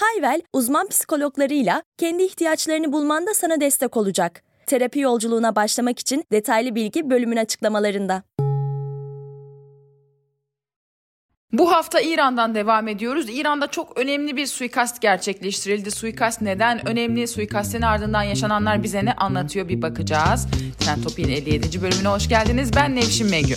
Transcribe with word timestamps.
Hayvel, 0.00 0.42
uzman 0.52 0.88
psikologlarıyla 0.88 1.82
kendi 1.98 2.22
ihtiyaçlarını 2.22 2.92
bulmanda 2.92 3.34
sana 3.34 3.60
destek 3.60 3.96
olacak. 3.96 4.42
Terapi 4.66 5.00
yolculuğuna 5.00 5.56
başlamak 5.56 5.98
için 5.98 6.24
detaylı 6.32 6.74
bilgi 6.74 7.10
bölümün 7.10 7.36
açıklamalarında. 7.36 8.22
Bu 11.52 11.72
hafta 11.72 12.00
İran'dan 12.00 12.54
devam 12.54 12.88
ediyoruz. 12.88 13.26
İran'da 13.30 13.66
çok 13.66 13.98
önemli 13.98 14.36
bir 14.36 14.46
suikast 14.46 15.02
gerçekleştirildi. 15.02 15.90
Suikast 15.90 16.42
neden 16.42 16.88
önemli? 16.88 17.28
Suikastin 17.28 17.82
ardından 17.82 18.22
yaşananlar 18.22 18.82
bize 18.82 19.04
ne 19.04 19.12
anlatıyor 19.12 19.68
bir 19.68 19.82
bakacağız. 19.82 20.46
Trend 20.78 21.02
Topik'in 21.02 21.28
57. 21.28 21.82
bölümüne 21.82 22.08
hoş 22.08 22.28
geldiniz. 22.28 22.70
Ben 22.76 22.96
Nevşin 22.96 23.30
Mengü. 23.30 23.54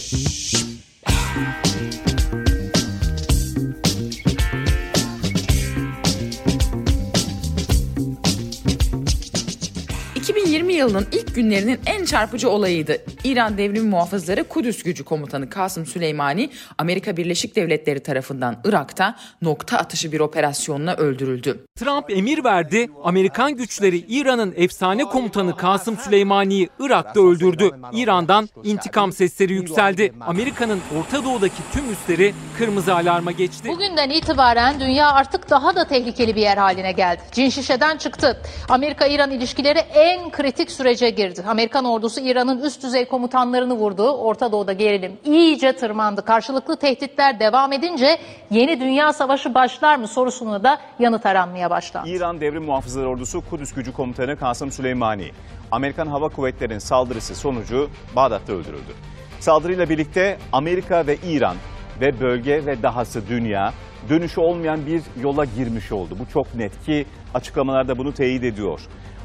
2020 10.74 10.78
yılının 10.80 11.08
ilk 11.12 11.36
günlerinin 11.36 11.80
en 11.86 12.06
çarpıcı 12.06 12.50
olayıydı. 12.50 12.98
İran 13.24 13.58
Devrim 13.58 13.90
Muhafızları 13.90 14.44
Kudüs 14.44 14.84
Gücü 14.84 15.04
Komutanı 15.04 15.50
Kasım 15.50 15.86
Süleymani, 15.86 16.50
Amerika 16.78 17.18
Birleşik 17.18 17.56
Devletleri 17.56 18.00
tarafından 18.00 18.62
Irak'ta 18.64 19.16
nokta 19.42 19.78
atışı 19.78 20.12
bir 20.12 20.20
operasyonla 20.20 20.96
öldürüldü. 20.96 21.66
Trump 21.76 22.12
emir 22.12 22.44
verdi, 22.44 22.90
Amerikan 23.04 23.56
güçleri 23.56 23.98
İran'ın 23.98 24.54
efsane 24.58 25.04
komutanı 25.04 25.58
Kasım 25.58 25.98
Süleymani'yi 25.98 26.70
Irak'ta 26.80 27.22
öldürdü. 27.22 27.70
İran'dan 27.94 28.50
intikam 28.64 29.12
sesleri 29.14 29.54
yükseldi. 29.54 30.14
Amerika'nın 30.22 30.80
Orta 31.00 31.24
Doğu'daki 31.24 31.62
tüm 31.74 31.92
üsleri 31.92 32.34
kırmızı 32.58 32.96
alarma 32.96 33.32
geçti. 33.32 33.70
Bugünden 33.70 34.10
itibaren 34.10 34.80
dünya 34.80 35.12
artık 35.12 35.50
daha 35.50 35.76
da 35.76 35.88
tehlikeli 35.88 36.36
bir 36.36 36.42
yer 36.42 36.58
haline 36.58 36.92
geldi. 36.92 37.22
Cin 37.32 37.50
şişeden 37.50 37.98
çıktı. 37.98 38.42
Amerika-İran 38.70 39.32
ilişkileri 39.32 39.80
en 39.80 40.32
kritik 40.32 40.63
sürece 40.72 41.10
girdi. 41.10 41.44
Amerikan 41.48 41.86
ordusu 41.86 42.22
İran'ın 42.22 42.62
üst 42.62 42.84
düzey 42.84 43.06
komutanlarını 43.06 43.74
vurdu. 43.74 44.12
Orta 44.12 44.52
Doğu'da 44.52 44.74
gerilim 44.74 45.18
iyice 45.26 45.74
tırmandı. 45.74 46.26
Karşılıklı 46.26 46.78
tehditler 46.78 47.40
devam 47.40 47.74
edince 47.74 48.18
yeni 48.52 48.80
dünya 48.80 49.14
savaşı 49.14 49.54
başlar 49.54 49.96
mı 49.96 50.08
sorusuna 50.08 50.64
da 50.64 50.78
yanıt 51.00 51.26
aranmaya 51.26 51.70
başlandı. 51.70 52.10
İran 52.10 52.42
Devrim 52.42 52.64
Muhafızları 52.64 53.10
Ordusu 53.10 53.42
Kudüs 53.50 53.74
Gücü 53.74 53.94
Komutanı 53.94 54.38
Kasım 54.38 54.72
Süleymani, 54.72 55.32
Amerikan 55.72 56.08
Hava 56.08 56.30
Kuvvetleri'nin 56.30 56.80
saldırısı 56.80 57.36
sonucu 57.36 57.90
Bağdat'ta 58.16 58.54
öldürüldü. 58.54 58.94
Saldırıyla 59.40 59.90
birlikte 59.90 60.38
Amerika 60.52 61.08
ve 61.08 61.18
İran 61.28 61.56
ve 62.02 62.20
bölge 62.20 62.66
ve 62.66 62.84
dahası 62.84 63.28
dünya 63.28 63.74
dönüşü 64.10 64.42
olmayan 64.42 64.86
bir 64.86 65.02
yola 65.22 65.46
girmiş 65.46 65.92
oldu. 65.92 66.18
Bu 66.20 66.34
çok 66.34 66.56
net 66.56 66.86
ki 66.86 67.06
açıklamalarda 67.34 67.98
bunu 67.98 68.14
teyit 68.14 68.44
ediyor. 68.44 68.82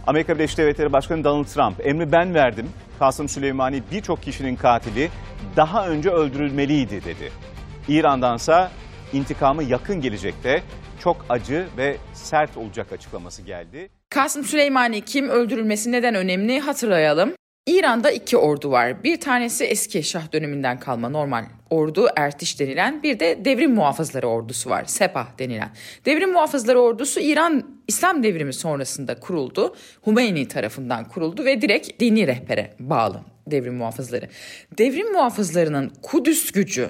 Amerika 0.09 0.34
Birleşik 0.34 0.59
Devletleri 0.59 0.92
Başkanı 0.92 1.25
Donald 1.25 1.45
Trump, 1.45 1.87
emri 1.87 2.12
ben 2.12 2.34
verdim. 2.34 2.70
Kasım 2.98 3.28
Süleymani 3.28 3.83
birçok 3.93 4.22
kişinin 4.22 4.56
katili 4.56 5.10
daha 5.56 5.88
önce 5.88 6.10
öldürülmeliydi 6.10 7.05
dedi. 7.05 7.32
İran'dansa 7.88 8.71
intikamı 9.12 9.62
yakın 9.62 10.00
gelecekte 10.00 10.62
çok 11.00 11.27
acı 11.28 11.66
ve 11.77 11.97
sert 12.12 12.56
olacak 12.56 12.93
açıklaması 12.93 13.43
geldi. 13.43 13.88
Kasım 14.10 14.44
Süleymani 14.44 15.00
kim 15.00 15.28
öldürülmesi 15.28 15.93
neden 15.93 16.15
önemli 16.15 16.61
hatırlayalım. 16.61 17.34
İran'da 17.69 18.11
iki 18.11 18.37
ordu 18.37 18.71
var. 18.71 19.05
Bir 19.05 19.21
tanesi 19.21 19.65
eski 19.65 20.03
Şah 20.03 20.33
döneminden 20.33 20.81
kalma 20.81 21.09
normal 21.09 21.45
ordu 21.71 22.09
Ertiş 22.17 22.61
denilen 22.61 23.03
bir 23.03 23.21
de 23.21 23.45
devrim 23.45 23.75
muhafızları 23.75 24.27
ordusu 24.29 24.71
var. 24.71 24.84
Sepah 24.84 25.39
denilen. 25.39 25.71
Devrim 26.06 26.33
muhafızları 26.33 26.81
ordusu 26.81 27.21
İran 27.21 27.79
İslam 27.89 28.23
devrimi 28.23 28.53
sonrasında 28.53 29.21
kuruldu. 29.21 29.77
Hümeyni 30.06 30.49
tarafından 30.49 31.09
kuruldu 31.09 31.45
ve 31.45 31.62
direkt 31.62 32.01
dini 32.01 32.27
rehbere 32.27 32.75
bağlı 32.81 33.21
devrim 33.47 33.75
muhafızları. 33.75 34.29
Devrim 34.79 35.12
muhafızlarının 35.12 35.93
Kudüs 36.03 36.53
gücü 36.53 36.89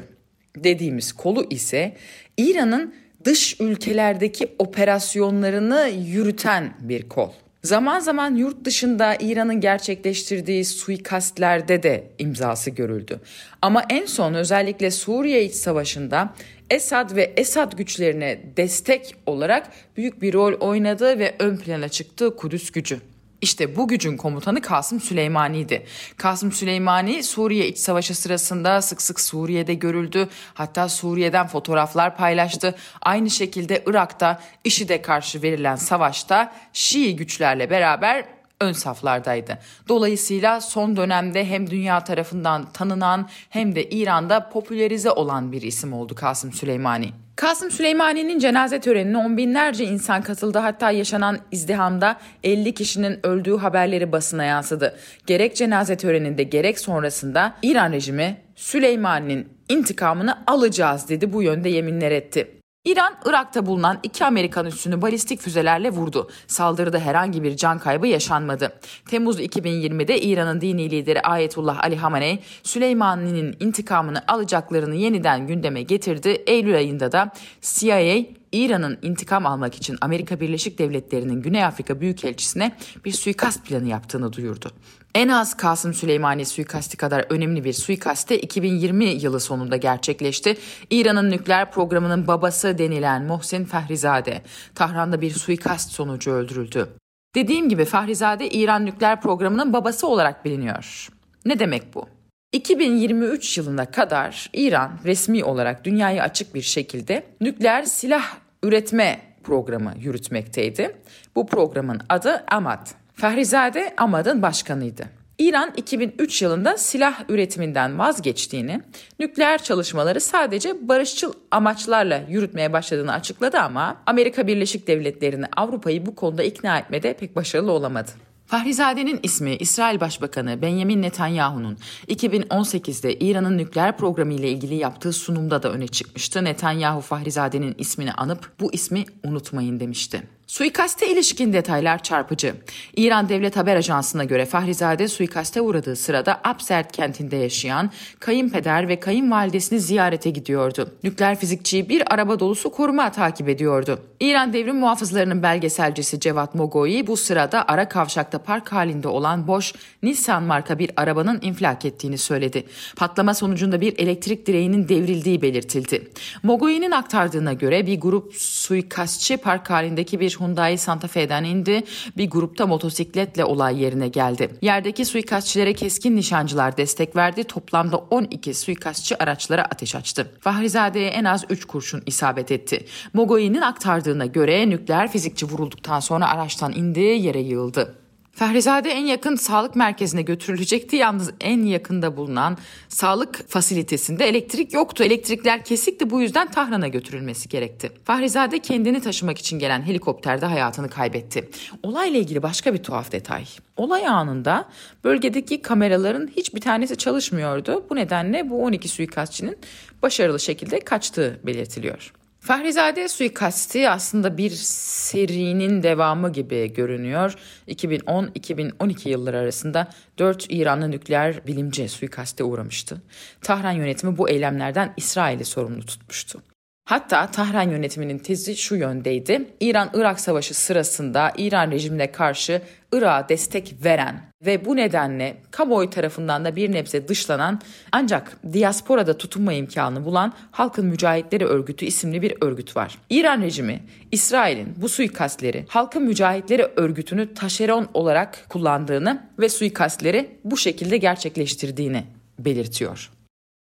dediğimiz 0.56 1.12
kolu 1.12 1.46
ise 1.50 1.96
İran'ın 2.36 2.94
dış 3.24 3.60
ülkelerdeki 3.60 4.48
operasyonlarını 4.58 5.90
yürüten 6.06 6.74
bir 6.80 7.08
kol. 7.08 7.30
Zaman 7.62 8.00
zaman 8.00 8.34
yurt 8.34 8.64
dışında 8.64 9.16
İran'ın 9.20 9.60
gerçekleştirdiği 9.60 10.64
suikastlerde 10.64 11.82
de 11.82 12.10
imzası 12.18 12.70
görüldü. 12.70 13.20
Ama 13.62 13.82
en 13.90 14.06
son 14.06 14.34
özellikle 14.34 14.90
Suriye 14.90 15.44
iç 15.44 15.54
savaşında 15.54 16.34
Esad 16.70 17.16
ve 17.16 17.32
Esad 17.36 17.76
güçlerine 17.76 18.40
destek 18.56 19.16
olarak 19.26 19.70
büyük 19.96 20.22
bir 20.22 20.34
rol 20.34 20.52
oynadı 20.60 21.18
ve 21.18 21.36
ön 21.38 21.56
plana 21.56 21.88
çıktı 21.88 22.36
Kudüs 22.36 22.70
gücü. 22.70 23.00
İşte 23.40 23.76
bu 23.76 23.88
gücün 23.88 24.16
komutanı 24.16 24.60
Kasım 24.60 25.00
Süleymani'ydi. 25.00 25.86
Kasım 26.16 26.52
Süleymani 26.52 27.22
Suriye 27.22 27.68
iç 27.68 27.78
savaşı 27.78 28.14
sırasında 28.14 28.82
sık 28.82 29.02
sık 29.02 29.20
Suriye'de 29.20 29.74
görüldü. 29.74 30.28
Hatta 30.54 30.88
Suriye'den 30.88 31.46
fotoğraflar 31.46 32.16
paylaştı. 32.16 32.74
Aynı 33.02 33.30
şekilde 33.30 33.82
Irak'ta 33.86 34.40
IŞİD'e 34.64 35.02
karşı 35.02 35.42
verilen 35.42 35.76
savaşta 35.76 36.52
Şii 36.72 37.16
güçlerle 37.16 37.70
beraber 37.70 38.24
ön 38.60 38.72
saflardaydı. 38.72 39.58
Dolayısıyla 39.88 40.60
son 40.60 40.96
dönemde 40.96 41.44
hem 41.44 41.70
dünya 41.70 42.04
tarafından 42.04 42.72
tanınan 42.72 43.28
hem 43.50 43.74
de 43.74 43.88
İran'da 43.88 44.48
popülerize 44.48 45.10
olan 45.10 45.52
bir 45.52 45.62
isim 45.62 45.92
oldu 45.92 46.14
Kasım 46.14 46.52
Süleymani. 46.52 47.12
Kasım 47.38 47.70
Süleymani'nin 47.70 48.38
cenaze 48.38 48.80
törenine 48.80 49.16
on 49.18 49.36
binlerce 49.36 49.84
insan 49.84 50.22
katıldı. 50.22 50.58
Hatta 50.58 50.90
yaşanan 50.90 51.38
izdihamda 51.52 52.16
50 52.44 52.74
kişinin 52.74 53.26
öldüğü 53.26 53.56
haberleri 53.56 54.12
basına 54.12 54.44
yansıdı. 54.44 54.96
Gerek 55.26 55.56
cenaze 55.56 55.96
töreninde 55.96 56.42
gerek 56.42 56.78
sonrasında 56.78 57.54
İran 57.62 57.92
rejimi 57.92 58.36
Süleymani'nin 58.56 59.48
intikamını 59.68 60.34
alacağız 60.46 61.08
dedi 61.08 61.32
bu 61.32 61.42
yönde 61.42 61.68
yeminler 61.68 62.10
etti. 62.10 62.57
İran, 62.84 63.14
Irak'ta 63.24 63.66
bulunan 63.66 63.98
iki 64.02 64.24
Amerikan 64.24 64.66
üssünü 64.66 65.02
balistik 65.02 65.40
füzelerle 65.40 65.90
vurdu. 65.90 66.30
Saldırıda 66.46 66.98
herhangi 66.98 67.42
bir 67.42 67.56
can 67.56 67.78
kaybı 67.78 68.06
yaşanmadı. 68.06 68.80
Temmuz 69.08 69.40
2020'de 69.40 70.20
İran'ın 70.20 70.60
dini 70.60 70.90
lideri 70.90 71.20
Ayetullah 71.20 71.84
Ali 71.84 71.96
Hamenei, 71.96 72.38
Süleymani'nin 72.62 73.56
intikamını 73.60 74.22
alacaklarını 74.28 74.94
yeniden 74.94 75.46
gündeme 75.46 75.82
getirdi. 75.82 76.28
Eylül 76.46 76.76
ayında 76.76 77.12
da 77.12 77.32
CIA 77.60 78.24
İran'ın 78.52 78.98
intikam 79.02 79.46
almak 79.46 79.74
için 79.74 79.98
Amerika 80.00 80.40
Birleşik 80.40 80.78
Devletleri'nin 80.78 81.42
Güney 81.42 81.64
Afrika 81.64 82.00
Büyükelçisi'ne 82.00 82.76
bir 83.04 83.12
suikast 83.12 83.66
planı 83.66 83.88
yaptığını 83.88 84.32
duyurdu. 84.32 84.70
En 85.14 85.28
az 85.28 85.56
Kasım 85.56 85.94
Süleymani 85.94 86.44
suikasti 86.44 86.96
kadar 86.96 87.24
önemli 87.30 87.64
bir 87.64 87.72
suikaste 87.72 88.38
2020 88.38 89.04
yılı 89.04 89.40
sonunda 89.40 89.76
gerçekleşti. 89.76 90.56
İran'ın 90.90 91.30
nükleer 91.30 91.70
programının 91.70 92.26
babası 92.26 92.78
denilen 92.78 93.24
Mohsen 93.24 93.64
Fahrizade, 93.64 94.42
Tahran'da 94.74 95.20
bir 95.20 95.30
suikast 95.30 95.92
sonucu 95.92 96.30
öldürüldü. 96.30 96.88
Dediğim 97.34 97.68
gibi 97.68 97.84
Fahrizade 97.84 98.48
İran 98.48 98.86
nükleer 98.86 99.20
programının 99.20 99.72
babası 99.72 100.06
olarak 100.06 100.44
biliniyor. 100.44 101.08
Ne 101.44 101.58
demek 101.58 101.94
bu? 101.94 102.06
2023 102.52 103.58
yılına 103.58 103.90
kadar 103.90 104.50
İran 104.52 104.90
resmi 105.04 105.44
olarak 105.44 105.84
dünyaya 105.84 106.22
açık 106.22 106.54
bir 106.54 106.62
şekilde 106.62 107.26
nükleer 107.40 107.82
silah 107.82 108.36
üretme 108.62 109.20
programı 109.44 109.94
yürütmekteydi. 109.98 110.96
Bu 111.36 111.46
programın 111.46 112.00
adı 112.08 112.44
AMAD. 112.50 112.86
Fahrizade 113.18 113.94
AMAD'ın 113.96 114.42
başkanıydı. 114.42 115.04
İran 115.38 115.72
2003 115.76 116.42
yılında 116.42 116.78
silah 116.78 117.20
üretiminden 117.28 117.98
vazgeçtiğini, 117.98 118.80
nükleer 119.20 119.62
çalışmaları 119.62 120.20
sadece 120.20 120.88
barışçıl 120.88 121.32
amaçlarla 121.50 122.24
yürütmeye 122.28 122.72
başladığını 122.72 123.12
açıkladı 123.12 123.58
ama 123.58 123.96
Amerika 124.06 124.46
Birleşik 124.46 124.86
Devletleri'ni 124.86 125.46
Avrupa'yı 125.56 126.06
bu 126.06 126.14
konuda 126.14 126.42
ikna 126.42 126.78
etmede 126.78 127.14
pek 127.14 127.36
başarılı 127.36 127.72
olamadı. 127.72 128.10
Fahrizade'nin 128.46 129.20
ismi 129.22 129.56
İsrail 129.56 130.00
Başbakanı 130.00 130.62
Benjamin 130.62 131.02
Netanyahu'nun 131.02 131.78
2018'de 132.08 133.14
İran'ın 133.14 133.58
nükleer 133.58 133.96
programı 133.96 134.32
ile 134.32 134.50
ilgili 134.50 134.74
yaptığı 134.74 135.12
sunumda 135.12 135.62
da 135.62 135.72
öne 135.72 135.88
çıkmıştı. 135.88 136.44
Netanyahu 136.44 137.00
Fahrizade'nin 137.00 137.74
ismini 137.78 138.12
anıp 138.12 138.52
bu 138.60 138.72
ismi 138.72 139.04
unutmayın 139.24 139.80
demişti. 139.80 140.37
Suikaste 140.48 141.12
ilişkin 141.12 141.52
detaylar 141.52 142.02
çarpıcı. 142.02 142.54
İran 142.96 143.28
Devlet 143.28 143.56
Haber 143.56 143.76
Ajansı'na 143.76 144.24
göre 144.24 144.46
Fahrizade 144.46 145.08
suikaste 145.08 145.60
uğradığı 145.60 145.96
sırada 145.96 146.40
Absert 146.44 146.92
kentinde 146.92 147.36
yaşayan 147.36 147.90
kayınpeder 148.20 148.88
ve 148.88 149.00
kayınvalidesini 149.00 149.80
ziyarete 149.80 150.30
gidiyordu. 150.30 150.90
Nükleer 151.04 151.38
fizikçiyi 151.38 151.88
bir 151.88 152.14
araba 152.14 152.40
dolusu 152.40 152.70
koruma 152.70 153.12
takip 153.12 153.48
ediyordu. 153.48 154.00
İran 154.20 154.52
devrim 154.52 154.76
muhafızlarının 154.76 155.42
belgeselcisi 155.42 156.20
Cevat 156.20 156.54
Mogoi 156.54 157.06
bu 157.06 157.16
sırada 157.16 157.64
ara 157.68 157.88
kavşakta 157.88 158.38
park 158.38 158.72
halinde 158.72 159.08
olan 159.08 159.46
boş 159.46 159.72
Nissan 160.02 160.42
marka 160.42 160.78
bir 160.78 160.90
arabanın 160.96 161.38
infilak 161.42 161.84
ettiğini 161.84 162.18
söyledi. 162.18 162.64
Patlama 162.96 163.34
sonucunda 163.34 163.80
bir 163.80 163.98
elektrik 163.98 164.46
direğinin 164.46 164.88
devrildiği 164.88 165.42
belirtildi. 165.42 166.10
Mogoi'nin 166.42 166.90
aktardığına 166.90 167.52
göre 167.52 167.86
bir 167.86 168.00
grup 168.00 168.34
suikastçı 168.34 169.36
park 169.36 169.70
halindeki 169.70 170.20
bir 170.20 170.37
Hyundai 170.40 170.78
Santa 170.78 171.08
Fe'den 171.08 171.44
indi. 171.44 171.84
Bir 172.16 172.30
grupta 172.30 172.66
motosikletle 172.66 173.44
olay 173.44 173.82
yerine 173.82 174.08
geldi. 174.08 174.50
Yerdeki 174.62 175.04
suikastçilere 175.04 175.74
keskin 175.74 176.16
nişancılar 176.16 176.76
destek 176.76 177.16
verdi. 177.16 177.44
Toplamda 177.44 177.96
12 177.96 178.54
suikastçı 178.54 179.16
araçlara 179.18 179.62
ateş 179.62 179.94
açtı. 179.94 180.30
Fahrizade'ye 180.40 181.08
en 181.08 181.24
az 181.24 181.44
3 181.50 181.64
kurşun 181.64 182.02
isabet 182.06 182.52
etti. 182.52 182.86
Mogoi'nin 183.12 183.60
aktardığına 183.60 184.26
göre 184.26 184.70
nükleer 184.70 185.12
fizikçi 185.12 185.46
vurulduktan 185.46 186.00
sonra 186.00 186.30
araçtan 186.30 186.72
indi, 186.72 187.00
yere 187.00 187.40
yığıldı. 187.40 188.07
Fahrizade 188.38 188.90
en 188.90 189.04
yakın 189.04 189.36
sağlık 189.36 189.76
merkezine 189.76 190.22
götürülecekti. 190.22 190.96
Yalnız 190.96 191.30
en 191.40 191.62
yakında 191.62 192.16
bulunan 192.16 192.58
sağlık 192.88 193.48
fasilitesinde 193.48 194.28
elektrik 194.28 194.72
yoktu. 194.72 195.04
Elektrikler 195.04 195.64
kesikti 195.64 196.10
bu 196.10 196.20
yüzden 196.20 196.50
Tahran'a 196.50 196.88
götürülmesi 196.88 197.48
gerekti. 197.48 197.92
Fahrizade 198.04 198.58
kendini 198.58 199.00
taşımak 199.00 199.38
için 199.38 199.58
gelen 199.58 199.82
helikopterde 199.82 200.46
hayatını 200.46 200.88
kaybetti. 200.88 201.50
Olayla 201.82 202.18
ilgili 202.18 202.42
başka 202.42 202.74
bir 202.74 202.82
tuhaf 202.82 203.12
detay. 203.12 203.44
Olay 203.76 204.06
anında 204.06 204.68
bölgedeki 205.04 205.62
kameraların 205.62 206.30
hiçbir 206.36 206.60
tanesi 206.60 206.96
çalışmıyordu. 206.96 207.86
Bu 207.90 207.96
nedenle 207.96 208.50
bu 208.50 208.64
12 208.64 208.88
suikastçının 208.88 209.56
başarılı 210.02 210.40
şekilde 210.40 210.80
kaçtığı 210.80 211.40
belirtiliyor. 211.44 212.12
Fahrizade 212.40 213.08
suikasti 213.08 213.90
aslında 213.90 214.38
bir 214.38 214.50
serinin 214.50 215.82
devamı 215.82 216.32
gibi 216.32 216.72
görünüyor. 216.72 217.34
2010-2012 217.68 219.08
yılları 219.08 219.38
arasında 219.38 219.88
4 220.18 220.46
İranlı 220.50 220.90
nükleer 220.90 221.46
bilimci 221.46 221.88
suikaste 221.88 222.44
uğramıştı. 222.44 223.02
Tahran 223.42 223.72
yönetimi 223.72 224.18
bu 224.18 224.28
eylemlerden 224.28 224.94
İsrail'i 224.96 225.44
sorumlu 225.44 225.86
tutmuştu. 225.86 226.42
Hatta 226.84 227.30
Tahran 227.30 227.70
yönetiminin 227.70 228.18
tezi 228.18 228.56
şu 228.56 228.74
yöndeydi. 228.74 229.48
İran-Irak 229.60 230.20
savaşı 230.20 230.54
sırasında 230.54 231.32
İran 231.36 231.70
rejimine 231.70 232.12
karşı 232.12 232.62
Irak'a 232.92 233.28
destek 233.28 233.74
veren 233.84 234.27
ve 234.46 234.64
bu 234.64 234.76
nedenle 234.76 235.36
kamuoyu 235.50 235.90
tarafından 235.90 236.44
da 236.44 236.56
bir 236.56 236.72
nebze 236.72 237.08
dışlanan 237.08 237.60
ancak 237.92 238.36
diasporada 238.52 239.18
tutunma 239.18 239.52
imkanı 239.52 240.04
bulan 240.04 240.32
Halkın 240.50 240.86
Mücahitleri 240.86 241.44
Örgütü 241.44 241.86
isimli 241.86 242.22
bir 242.22 242.34
örgüt 242.40 242.76
var. 242.76 242.98
İran 243.10 243.42
rejimi 243.42 243.82
İsrail'in 244.12 244.74
bu 244.76 244.88
suikastleri 244.88 245.64
Halkın 245.68 246.02
Mücahitleri 246.02 246.66
Örgütü'nü 246.76 247.34
taşeron 247.34 247.88
olarak 247.94 248.46
kullandığını 248.48 249.22
ve 249.38 249.48
suikastleri 249.48 250.38
bu 250.44 250.56
şekilde 250.56 250.96
gerçekleştirdiğini 250.96 252.04
belirtiyor. 252.38 253.10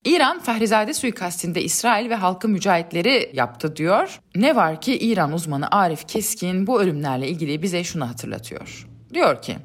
İran 0.04 0.38
Fahrizade 0.38 0.94
suikastinde 0.94 1.62
İsrail 1.62 2.10
ve 2.10 2.14
halkı 2.14 2.48
mücahitleri 2.48 3.30
yaptı 3.32 3.76
diyor. 3.76 4.20
Ne 4.34 4.56
var 4.56 4.80
ki 4.80 4.98
İran 4.98 5.32
uzmanı 5.32 5.70
Arif 5.70 6.08
Keskin 6.08 6.66
bu 6.66 6.80
ölümlerle 6.82 7.28
ilgili 7.28 7.62
bize 7.62 7.84
şunu 7.84 8.08
hatırlatıyor. 8.08 8.93
Diyor 9.14 9.42
ki 9.42 9.56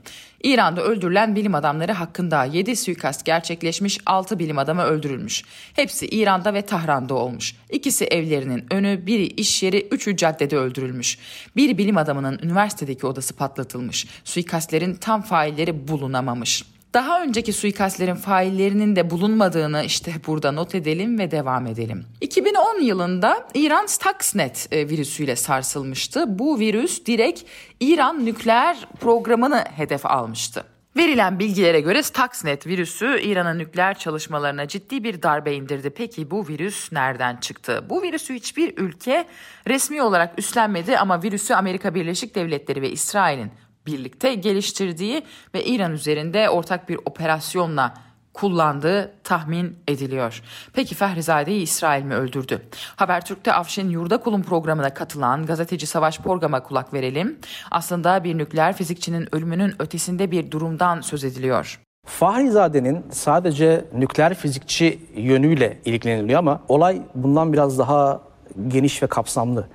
İran'da 0.43 0.83
öldürülen 0.83 1.35
bilim 1.35 1.55
adamları 1.55 1.91
hakkında 1.91 2.43
7 2.43 2.75
suikast 2.75 3.25
gerçekleşmiş 3.25 3.99
6 4.05 4.39
bilim 4.39 4.57
adamı 4.57 4.83
öldürülmüş. 4.83 5.43
Hepsi 5.73 6.07
İran'da 6.07 6.53
ve 6.53 6.61
Tahran'da 6.61 7.13
olmuş. 7.13 7.55
İkisi 7.69 8.05
evlerinin 8.05 8.65
önü, 8.73 9.05
biri 9.05 9.25
iş 9.25 9.63
yeri, 9.63 9.87
üçü 9.91 10.17
caddede 10.17 10.57
öldürülmüş. 10.57 11.17
Bir 11.55 11.77
bilim 11.77 11.97
adamının 11.97 12.39
üniversitedeki 12.43 13.07
odası 13.07 13.35
patlatılmış. 13.35 14.07
Suikastlerin 14.23 14.95
tam 14.95 15.21
failleri 15.21 15.87
bulunamamış. 15.87 16.63
Daha 16.93 17.23
önceki 17.23 17.53
suikastlerin 17.53 18.15
faillerinin 18.15 18.95
de 18.95 19.09
bulunmadığını 19.09 19.83
işte 19.83 20.13
burada 20.27 20.51
not 20.51 20.75
edelim 20.75 21.19
ve 21.19 21.31
devam 21.31 21.67
edelim. 21.67 22.05
2010 22.21 22.81
yılında 22.81 23.47
İran 23.53 23.85
Stuxnet 23.85 24.67
e, 24.71 24.89
virüsüyle 24.89 25.35
sarsılmıştı. 25.35 26.39
Bu 26.39 26.59
virüs 26.59 27.05
direkt 27.05 27.41
İran 27.79 28.25
nükleer 28.25 28.77
programını 28.99 29.63
hedef 29.75 30.05
almıştı. 30.05 30.63
Verilen 30.97 31.39
bilgilere 31.39 31.81
göre 31.81 32.03
Stuxnet 32.03 32.67
virüsü 32.67 33.21
İran'ın 33.21 33.59
nükleer 33.59 33.97
çalışmalarına 33.97 34.67
ciddi 34.67 35.03
bir 35.03 35.21
darbe 35.21 35.53
indirdi. 35.53 35.89
Peki 35.89 36.31
bu 36.31 36.47
virüs 36.47 36.91
nereden 36.91 37.37
çıktı? 37.37 37.85
Bu 37.89 38.01
virüsü 38.01 38.33
hiçbir 38.33 38.77
ülke 38.77 39.27
resmi 39.67 40.01
olarak 40.01 40.39
üstlenmedi 40.39 40.97
ama 40.97 41.23
virüsü 41.23 41.53
Amerika 41.53 41.95
Birleşik 41.95 42.35
Devletleri 42.35 42.81
ve 42.81 42.89
İsrail'in 42.89 43.51
birlikte 43.93 44.35
geliştirdiği 44.35 45.23
ve 45.53 45.65
İran 45.65 45.91
üzerinde 45.91 46.49
ortak 46.49 46.89
bir 46.89 46.99
operasyonla 47.05 47.93
kullandığı 48.33 49.11
tahmin 49.23 49.77
ediliyor. 49.87 50.43
Peki 50.73 50.95
Fehrizade'yi 50.95 51.61
İsrail 51.61 52.03
mi 52.03 52.13
öldürdü? 52.13 52.61
Habertürk'te 52.95 53.53
Afşin 53.53 53.89
Yurdakul'un 53.89 54.41
programına 54.41 54.93
katılan 54.93 55.45
gazeteci 55.45 55.87
Savaş 55.87 56.19
Porgam'a 56.19 56.63
kulak 56.63 56.93
verelim. 56.93 57.39
Aslında 57.71 58.23
bir 58.23 58.37
nükleer 58.37 58.73
fizikçinin 58.73 59.35
ölümünün 59.35 59.73
ötesinde 59.79 60.31
bir 60.31 60.51
durumdan 60.51 61.01
söz 61.01 61.23
ediliyor. 61.23 61.81
Fahrizade'nin 62.05 63.05
sadece 63.11 63.85
nükleer 63.93 64.33
fizikçi 64.33 64.99
yönüyle 65.15 65.79
ilgileniliyor 65.85 66.39
ama 66.39 66.61
olay 66.67 67.01
bundan 67.15 67.53
biraz 67.53 67.79
daha 67.79 68.21
geniş 68.67 69.03
ve 69.03 69.07
kapsamlı. 69.07 69.61
Hı. 69.61 69.67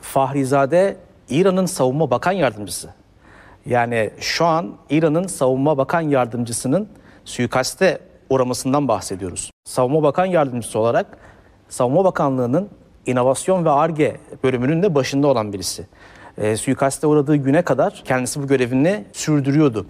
Fahrizade 0.00 0.96
İran'ın 1.28 1.66
savunma 1.66 2.10
bakan 2.10 2.32
yardımcısı. 2.32 2.94
Yani 3.66 4.10
şu 4.20 4.44
an 4.44 4.74
İran'ın 4.90 5.26
savunma 5.26 5.78
bakan 5.78 6.00
yardımcısının 6.00 6.88
suikaste 7.24 7.98
uğramasından 8.30 8.88
bahsediyoruz. 8.88 9.50
Savunma 9.64 10.02
bakan 10.02 10.26
yardımcısı 10.26 10.78
olarak 10.78 11.18
Savunma 11.68 12.04
Bakanlığı'nın 12.04 12.68
inovasyon 13.06 13.64
ve 13.64 13.70
ARGE 13.70 14.16
bölümünün 14.44 14.82
de 14.82 14.94
başında 14.94 15.26
olan 15.26 15.52
birisi. 15.52 15.86
E, 16.38 16.56
suikaste 16.56 17.06
uğradığı 17.06 17.36
güne 17.36 17.62
kadar 17.62 18.02
kendisi 18.04 18.42
bu 18.42 18.46
görevini 18.46 19.04
sürdürüyordu. 19.12 19.86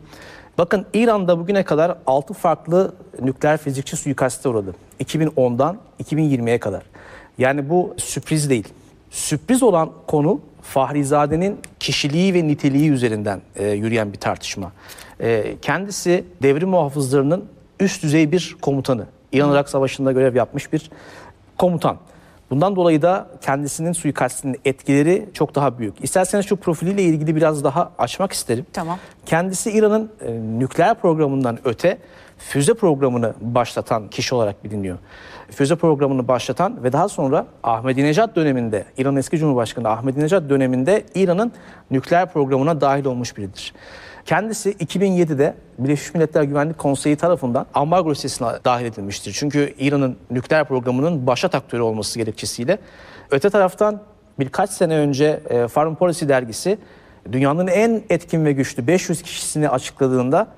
Bakın 0.58 0.87
İran'da 0.94 1.38
bugüne 1.38 1.64
kadar 1.64 1.96
6 2.06 2.34
farklı 2.34 2.94
nükleer 3.20 3.56
fizikçi 3.56 3.96
suikaste 3.96 4.48
uğradı. 4.48 4.75
2010'dan 5.00 5.78
2020'ye 6.02 6.58
kadar. 6.58 6.82
Yani 7.38 7.70
bu 7.70 7.94
sürpriz 7.96 8.50
değil. 8.50 8.68
Sürpriz 9.10 9.62
olan 9.62 9.90
konu 10.06 10.40
Fahrizade'nin 10.64 11.61
kişiliği 11.80 12.35
ve 12.35 12.47
niteliği 12.47 12.90
üzerinden 12.90 13.40
e, 13.56 13.68
yürüyen 13.68 14.12
bir 14.12 14.18
tartışma. 14.18 14.73
E, 15.21 15.56
kendisi 15.62 16.25
devrim 16.42 16.68
muhafızlarının 16.68 17.44
üst 17.80 18.02
düzey 18.02 18.33
bir 18.33 18.56
komutanı. 18.62 19.06
İran-Irak 19.33 19.68
Savaşı'nda 19.68 20.12
görev 20.12 20.37
yapmış 20.37 20.73
bir 20.73 20.90
komutan. 21.59 21.97
Bundan 22.50 22.76
dolayı 22.76 23.02
da 23.02 23.28
kendisinin 23.40 23.92
suikastinin 23.92 24.61
etkileri 24.64 25.26
çok 25.35 25.54
daha 25.54 25.78
büyük. 25.78 26.04
İsterseniz 26.04 26.47
şu 26.47 26.56
profiliyle 26.56 27.02
ilgili 27.02 27.37
biraz 27.37 27.64
daha 27.64 27.92
açmak 27.99 28.33
isterim. 28.33 28.66
Tamam. 28.73 28.99
Kendisi 29.26 29.71
İran'ın 29.71 30.11
e, 30.26 30.33
nükleer 30.59 30.94
programından 30.94 31.59
öte 31.64 31.99
füze 32.38 32.74
programını 32.74 33.34
başlatan 33.40 34.08
kişi 34.08 34.34
olarak 34.34 34.64
biliniyor. 34.64 34.98
Füze 35.50 35.76
programını 35.76 36.28
başlatan 36.28 36.84
ve 36.84 36.92
daha 36.92 37.08
sonra 37.08 37.46
Ahmadinejad 37.62 38.36
döneminde, 38.36 38.84
İran 38.98 39.16
eski 39.16 39.38
Cumhurbaşkanı 39.38 39.88
Ahmadinejad 39.88 40.50
döneminde 40.50 41.04
İran'ın 41.14 41.52
nükleer 41.90 42.32
programına 42.32 42.80
dahil 42.80 43.04
olmuş 43.04 43.36
biridir. 43.36 43.74
Kendisi 44.24 44.72
2007'de 44.72 45.54
Birleşmiş 45.78 46.14
Milletler 46.14 46.42
Güvenlik 46.42 46.78
Konseyi 46.78 47.16
tarafından 47.16 47.66
ambargo 47.74 48.10
listesine 48.10 48.48
dahil 48.64 48.84
edilmiştir. 48.84 49.32
Çünkü 49.32 49.74
İran'ın 49.78 50.16
nükleer 50.30 50.64
programının 50.64 51.26
başat 51.26 51.54
aktörü 51.54 51.82
olması 51.82 52.18
gerekçesiyle. 52.18 52.78
Öte 53.30 53.50
taraftan 53.50 54.00
birkaç 54.38 54.70
sene 54.70 54.96
önce 54.96 55.40
e, 55.50 55.68
Foreign 55.68 55.94
Policy 55.94 56.28
dergisi 56.28 56.78
dünyanın 57.32 57.66
en 57.66 58.02
etkin 58.10 58.44
ve 58.44 58.52
güçlü 58.52 58.86
500 58.86 59.22
kişisini 59.22 59.68
açıkladığında 59.68 60.48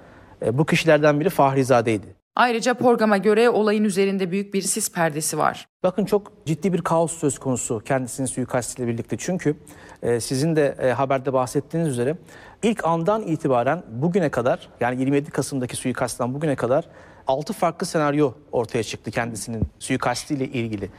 bu 0.53 0.67
kişilerden 0.67 1.21
biri 1.21 1.31
Fahrizade'ydi. 1.31 2.07
Ayrıca 2.37 2.75
Porgam'a 2.75 3.17
göre 3.17 3.51
olayın 3.51 3.85
üzerinde 3.85 4.31
büyük 4.31 4.55
bir 4.55 4.63
sis 4.63 4.93
perdesi 4.93 5.39
var. 5.39 5.69
Bakın 5.83 6.05
çok 6.05 6.47
ciddi 6.47 6.73
bir 6.73 6.83
kaos 6.83 7.13
söz 7.13 7.39
konusu 7.39 7.83
kendisinin 7.85 8.27
suikastiyle 8.27 8.89
birlikte. 8.89 9.17
Çünkü 9.19 9.57
e, 10.03 10.21
sizin 10.21 10.57
de 10.57 10.77
e, 10.81 10.91
haberde 10.91 11.33
bahsettiğiniz 11.33 11.89
üzere 11.89 12.17
ilk 12.63 12.85
andan 12.85 13.23
itibaren 13.23 13.83
bugüne 13.89 14.29
kadar 14.29 14.69
yani 14.81 15.01
27 15.01 15.31
Kasım'daki 15.31 15.77
suikastten 15.77 16.35
bugüne 16.35 16.57
kadar 16.57 16.85
6 17.27 17.53
farklı 17.53 17.87
senaryo 17.87 18.33
ortaya 18.53 18.83
çıktı 18.83 19.11
kendisinin 19.11 19.63
suikastiyle 19.79 20.45
ilgili. 20.45 20.91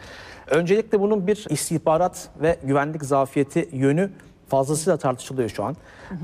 Öncelikle 0.48 1.00
bunun 1.00 1.27
bir 1.27 1.46
istihbarat 1.50 2.30
ve 2.42 2.58
güvenlik 2.63 3.04
zafiyeti 3.04 3.70
yönü 3.72 4.12
fazlasıyla 4.48 4.98
tartışılıyor 4.98 5.50
şu 5.50 5.63
an. 5.63 5.75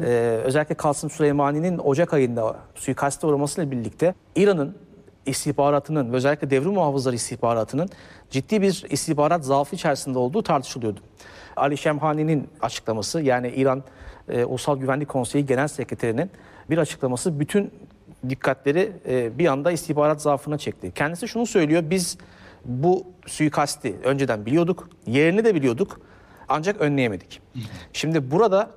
Ee, 0.03 0.39
özellikle 0.44 0.75
Kasım 0.75 1.10
Süleymani'nin 1.10 1.77
Ocak 1.77 2.13
ayında 2.13 2.56
suikaste 2.75 3.27
uğramasıyla 3.27 3.72
birlikte 3.72 4.13
İran'ın 4.36 4.77
istihbaratının 5.25 6.13
özellikle 6.13 6.50
devrim 6.50 6.74
muhafızları 6.74 7.15
istihbaratının 7.15 7.89
ciddi 8.30 8.62
bir 8.62 8.86
istihbarat 8.89 9.46
zaafı 9.46 9.75
içerisinde 9.75 10.18
olduğu 10.20 10.44
tartışılıyordu. 10.44 11.00
Ali 11.56 11.77
Şemhani'nin 11.77 12.50
açıklaması 12.62 13.22
yani 13.22 13.50
İran 13.50 13.84
e, 14.30 14.46
Ulusal 14.46 14.77
Güvenlik 14.77 15.10
Konseyi 15.10 15.46
Genel 15.46 15.68
Sekreterinin 15.68 16.32
bir 16.70 16.77
açıklaması 16.77 17.39
bütün 17.39 17.72
dikkatleri 18.30 18.92
e, 19.08 19.38
bir 19.38 19.48
anda 19.48 19.72
istihbarat 19.72 20.22
zaafına 20.22 20.58
çekti. 20.58 20.92
Kendisi 20.96 21.27
şunu 21.27 21.46
söylüyor 21.46 21.84
biz 21.89 22.18
bu 22.65 23.06
suikasti 23.27 23.96
önceden 24.03 24.46
biliyorduk, 24.46 24.89
yerini 25.08 25.46
de 25.46 25.56
biliyorduk 25.56 26.00
ancak 26.50 26.81
önleyemedik. 26.81 27.41
Şimdi 27.93 28.31
burada 28.31 28.69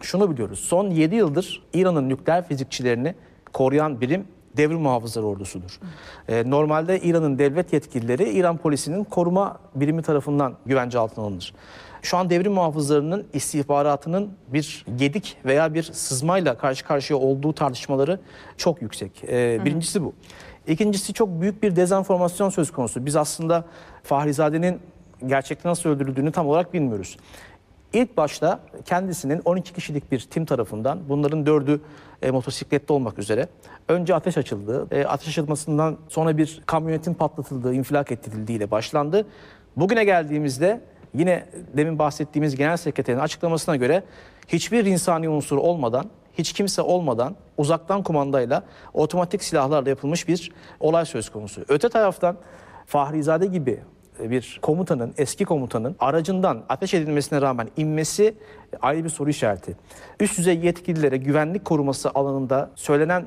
şunu 0.00 0.30
biliyoruz. 0.30 0.58
Son 0.58 0.90
7 0.90 1.14
yıldır 1.14 1.62
İran'ın 1.72 2.08
nükleer 2.08 2.48
fizikçilerini 2.48 3.14
koruyan 3.52 4.00
birim 4.00 4.26
devrim 4.56 4.80
muhafızları 4.80 5.26
ordusudur. 5.26 5.80
Ee, 6.28 6.50
normalde 6.50 7.00
İran'ın 7.00 7.38
devlet 7.38 7.72
yetkilileri 7.72 8.30
İran 8.30 8.56
polisinin 8.56 9.04
koruma 9.04 9.58
birimi 9.74 10.02
tarafından 10.02 10.54
güvence 10.66 10.98
altına 10.98 11.24
alınır. 11.24 11.54
Şu 12.02 12.16
an 12.16 12.30
devrim 12.30 12.52
muhafızlarının 12.52 13.26
istihbaratının 13.32 14.30
bir 14.48 14.84
gedik 14.96 15.36
veya 15.44 15.74
bir 15.74 15.82
sızmayla 15.82 16.58
karşı 16.58 16.84
karşıya 16.84 17.18
olduğu 17.18 17.52
tartışmaları 17.52 18.20
çok 18.56 18.82
yüksek. 18.82 19.24
Ee, 19.28 19.60
birincisi 19.64 20.04
bu. 20.04 20.14
İkincisi 20.66 21.12
çok 21.12 21.40
büyük 21.40 21.62
bir 21.62 21.76
dezenformasyon 21.76 22.50
söz 22.50 22.72
konusu. 22.72 23.06
Biz 23.06 23.16
aslında 23.16 23.64
Fahrizade'nin 24.02 24.80
gerçekten 25.26 25.70
nasıl 25.70 25.90
öldürüldüğünü 25.90 26.32
tam 26.32 26.48
olarak 26.48 26.74
bilmiyoruz. 26.74 27.16
İlk 27.92 28.16
başta 28.16 28.60
kendisinin 28.84 29.42
12 29.44 29.72
kişilik 29.72 30.12
bir 30.12 30.20
tim 30.20 30.44
tarafından 30.44 31.00
bunların 31.08 31.46
dördü 31.46 31.80
e, 32.22 32.30
motosiklette 32.30 32.92
olmak 32.92 33.18
üzere 33.18 33.48
önce 33.88 34.14
ateş 34.14 34.38
açıldı. 34.38 34.86
E, 34.90 35.04
ateş 35.04 35.28
açılmasından 35.28 35.96
sonra 36.08 36.38
bir 36.38 36.62
kamyonetin 36.66 37.14
patlatıldığı, 37.14 37.74
infilak 37.74 38.12
edildiğiyle 38.12 38.70
başlandı. 38.70 39.26
Bugüne 39.76 40.04
geldiğimizde 40.04 40.80
yine 41.14 41.46
demin 41.76 41.98
bahsettiğimiz 41.98 42.56
genel 42.56 42.76
sekreterin 42.76 43.18
açıklamasına 43.18 43.76
göre 43.76 44.02
hiçbir 44.48 44.84
insani 44.84 45.28
unsur 45.28 45.56
olmadan, 45.56 46.10
hiç 46.38 46.52
kimse 46.52 46.82
olmadan 46.82 47.36
uzaktan 47.56 48.02
kumandayla 48.02 48.62
otomatik 48.94 49.44
silahlarla 49.44 49.88
yapılmış 49.88 50.28
bir 50.28 50.52
olay 50.80 51.04
söz 51.04 51.28
konusu. 51.30 51.64
Öte 51.68 51.88
taraftan 51.88 52.36
Fahrizade 52.86 53.46
gibi 53.46 53.80
bir 54.20 54.58
komutanın, 54.62 55.14
eski 55.18 55.44
komutanın 55.44 55.96
aracından 55.98 56.62
ateş 56.68 56.94
edilmesine 56.94 57.40
rağmen 57.40 57.68
inmesi 57.76 58.34
ayrı 58.82 59.04
bir 59.04 59.08
soru 59.08 59.30
işareti. 59.30 59.76
Üst 60.20 60.38
düzey 60.38 60.58
yetkililere 60.58 61.16
güvenlik 61.16 61.64
koruması 61.64 62.10
alanında 62.14 62.70
söylenen 62.74 63.26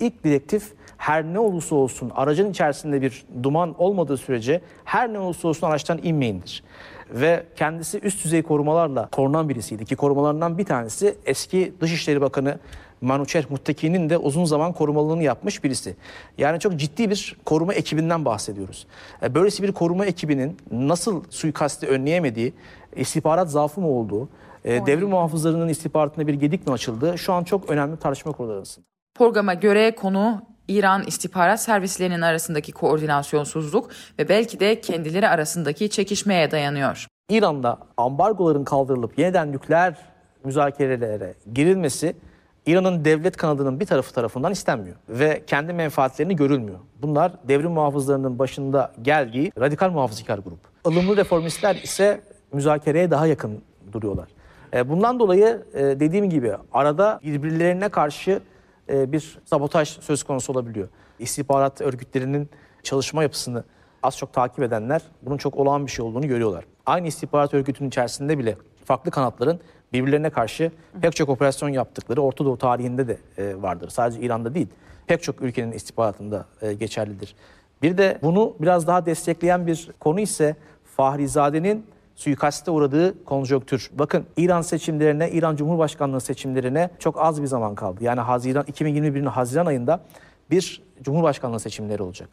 ilk 0.00 0.24
direktif 0.24 0.72
her 0.96 1.24
ne 1.24 1.38
olursa 1.38 1.74
olsun 1.74 2.12
aracın 2.14 2.50
içerisinde 2.50 3.02
bir 3.02 3.24
duman 3.42 3.74
olmadığı 3.78 4.16
sürece 4.16 4.60
her 4.84 5.12
ne 5.12 5.18
olursa 5.18 5.48
olsun 5.48 5.66
araçtan 5.66 6.00
inmeyindir. 6.02 6.64
Ve 7.10 7.46
kendisi 7.56 7.98
üst 7.98 8.24
düzey 8.24 8.42
korumalarla 8.42 9.08
korunan 9.12 9.48
birisiydi 9.48 9.84
ki 9.84 9.96
korumalarından 9.96 10.58
bir 10.58 10.64
tanesi 10.64 11.16
eski 11.26 11.74
Dışişleri 11.80 12.20
Bakanı 12.20 12.58
Manuçer 13.00 13.44
Mutteki'nin 13.50 14.10
de 14.10 14.18
uzun 14.18 14.44
zaman 14.44 14.72
korumalılığını 14.72 15.22
yapmış 15.22 15.64
birisi. 15.64 15.96
Yani 16.38 16.60
çok 16.60 16.76
ciddi 16.76 17.10
bir 17.10 17.36
koruma 17.44 17.74
ekibinden 17.74 18.24
bahsediyoruz. 18.24 18.86
E, 19.22 19.34
Böylesi 19.34 19.62
bir 19.62 19.72
koruma 19.72 20.06
ekibinin 20.06 20.56
nasıl 20.70 21.24
suikasti 21.30 21.86
önleyemediği, 21.86 22.52
istihbarat 22.96 23.50
zaafı 23.50 23.80
mı 23.80 23.88
olduğu, 23.88 24.28
e, 24.64 24.86
devrim 24.86 25.08
muhafızlarının 25.08 25.68
istihbaratına 25.68 26.26
bir 26.26 26.34
gedik 26.34 26.66
mi 26.66 26.72
açıldığı 26.72 27.18
şu 27.18 27.32
an 27.32 27.44
çok 27.44 27.70
önemli 27.70 27.96
tartışma 27.96 28.32
konuları 28.32 28.56
arasında. 28.56 28.86
Programa 29.14 29.54
göre 29.54 29.94
konu 29.94 30.42
İran 30.68 31.02
istihbarat 31.06 31.60
servislerinin 31.62 32.20
arasındaki 32.20 32.72
koordinasyonsuzluk 32.72 33.90
ve 34.18 34.28
belki 34.28 34.60
de 34.60 34.80
kendileri 34.80 35.28
arasındaki 35.28 35.90
çekişmeye 35.90 36.50
dayanıyor. 36.50 37.06
İran'da 37.30 37.78
ambargoların 37.96 38.64
kaldırılıp 38.64 39.18
yeniden 39.18 39.52
nükleer 39.52 39.94
müzakerelere 40.44 41.34
girilmesi 41.54 42.16
İran'ın 42.66 43.04
devlet 43.04 43.36
kanadının 43.36 43.80
bir 43.80 43.86
tarafı 43.86 44.12
tarafından 44.12 44.52
istenmiyor 44.52 44.96
ve 45.08 45.42
kendi 45.46 45.72
menfaatlerini 45.72 46.36
görülmüyor. 46.36 46.78
Bunlar 47.02 47.32
devrim 47.48 47.70
muhafızlarının 47.70 48.38
başında 48.38 48.92
geldiği 49.02 49.52
radikal 49.60 49.90
muhafazakar 49.90 50.38
grup. 50.38 50.58
Ilımlı 50.88 51.16
reformistler 51.16 51.76
ise 51.76 52.20
müzakereye 52.52 53.10
daha 53.10 53.26
yakın 53.26 53.62
duruyorlar. 53.92 54.28
E, 54.74 54.88
Bundan 54.88 55.20
dolayı 55.20 55.62
e, 55.74 55.82
dediğim 55.82 56.30
gibi 56.30 56.52
arada 56.72 57.20
birbirlerine 57.24 57.88
karşı 57.88 58.40
e, 58.88 59.12
bir 59.12 59.38
sabotaj 59.44 59.88
söz 59.88 60.22
konusu 60.22 60.52
olabiliyor. 60.52 60.88
İstihbarat 61.18 61.80
örgütlerinin 61.80 62.50
çalışma 62.82 63.22
yapısını 63.22 63.64
az 64.02 64.16
çok 64.16 64.32
takip 64.32 64.62
edenler 64.62 65.02
bunun 65.22 65.36
çok 65.36 65.56
olağan 65.56 65.86
bir 65.86 65.90
şey 65.90 66.04
olduğunu 66.04 66.28
görüyorlar. 66.28 66.64
Aynı 66.86 67.06
istihbarat 67.06 67.54
örgütünün 67.54 67.88
içerisinde 67.88 68.38
bile 68.38 68.56
farklı 68.84 69.10
kanatların 69.10 69.60
birbirlerine 69.92 70.30
karşı 70.30 70.70
pek 71.02 71.16
çok 71.16 71.28
operasyon 71.28 71.68
yaptıkları 71.68 72.22
Orta 72.22 72.44
Doğu 72.44 72.58
tarihinde 72.58 73.08
de 73.08 73.18
e, 73.38 73.62
vardır. 73.62 73.88
Sadece 73.88 74.20
İran'da 74.20 74.54
değil, 74.54 74.68
pek 75.06 75.22
çok 75.22 75.42
ülkenin 75.42 75.72
istihbaratında 75.72 76.46
e, 76.62 76.72
geçerlidir. 76.72 77.34
Bir 77.82 77.98
de 77.98 78.18
bunu 78.22 78.54
biraz 78.60 78.86
daha 78.86 79.06
destekleyen 79.06 79.66
bir 79.66 79.90
konu 80.00 80.20
ise 80.20 80.56
Fahrizade'nin 80.96 81.86
suikaste 82.14 82.70
uğradığı 82.70 83.24
konjonktür. 83.24 83.90
Bakın 83.92 84.26
İran 84.36 84.62
seçimlerine, 84.62 85.30
İran 85.30 85.56
Cumhurbaşkanlığı 85.56 86.20
seçimlerine 86.20 86.90
çok 86.98 87.20
az 87.20 87.42
bir 87.42 87.46
zaman 87.46 87.74
kaldı. 87.74 88.04
Yani 88.04 88.20
Haziran 88.20 88.64
2021'in 88.64 89.26
Haziran 89.26 89.66
ayında 89.66 90.00
bir 90.50 90.82
Cumhurbaşkanlığı 91.02 91.60
seçimleri 91.60 92.02
olacak. 92.02 92.28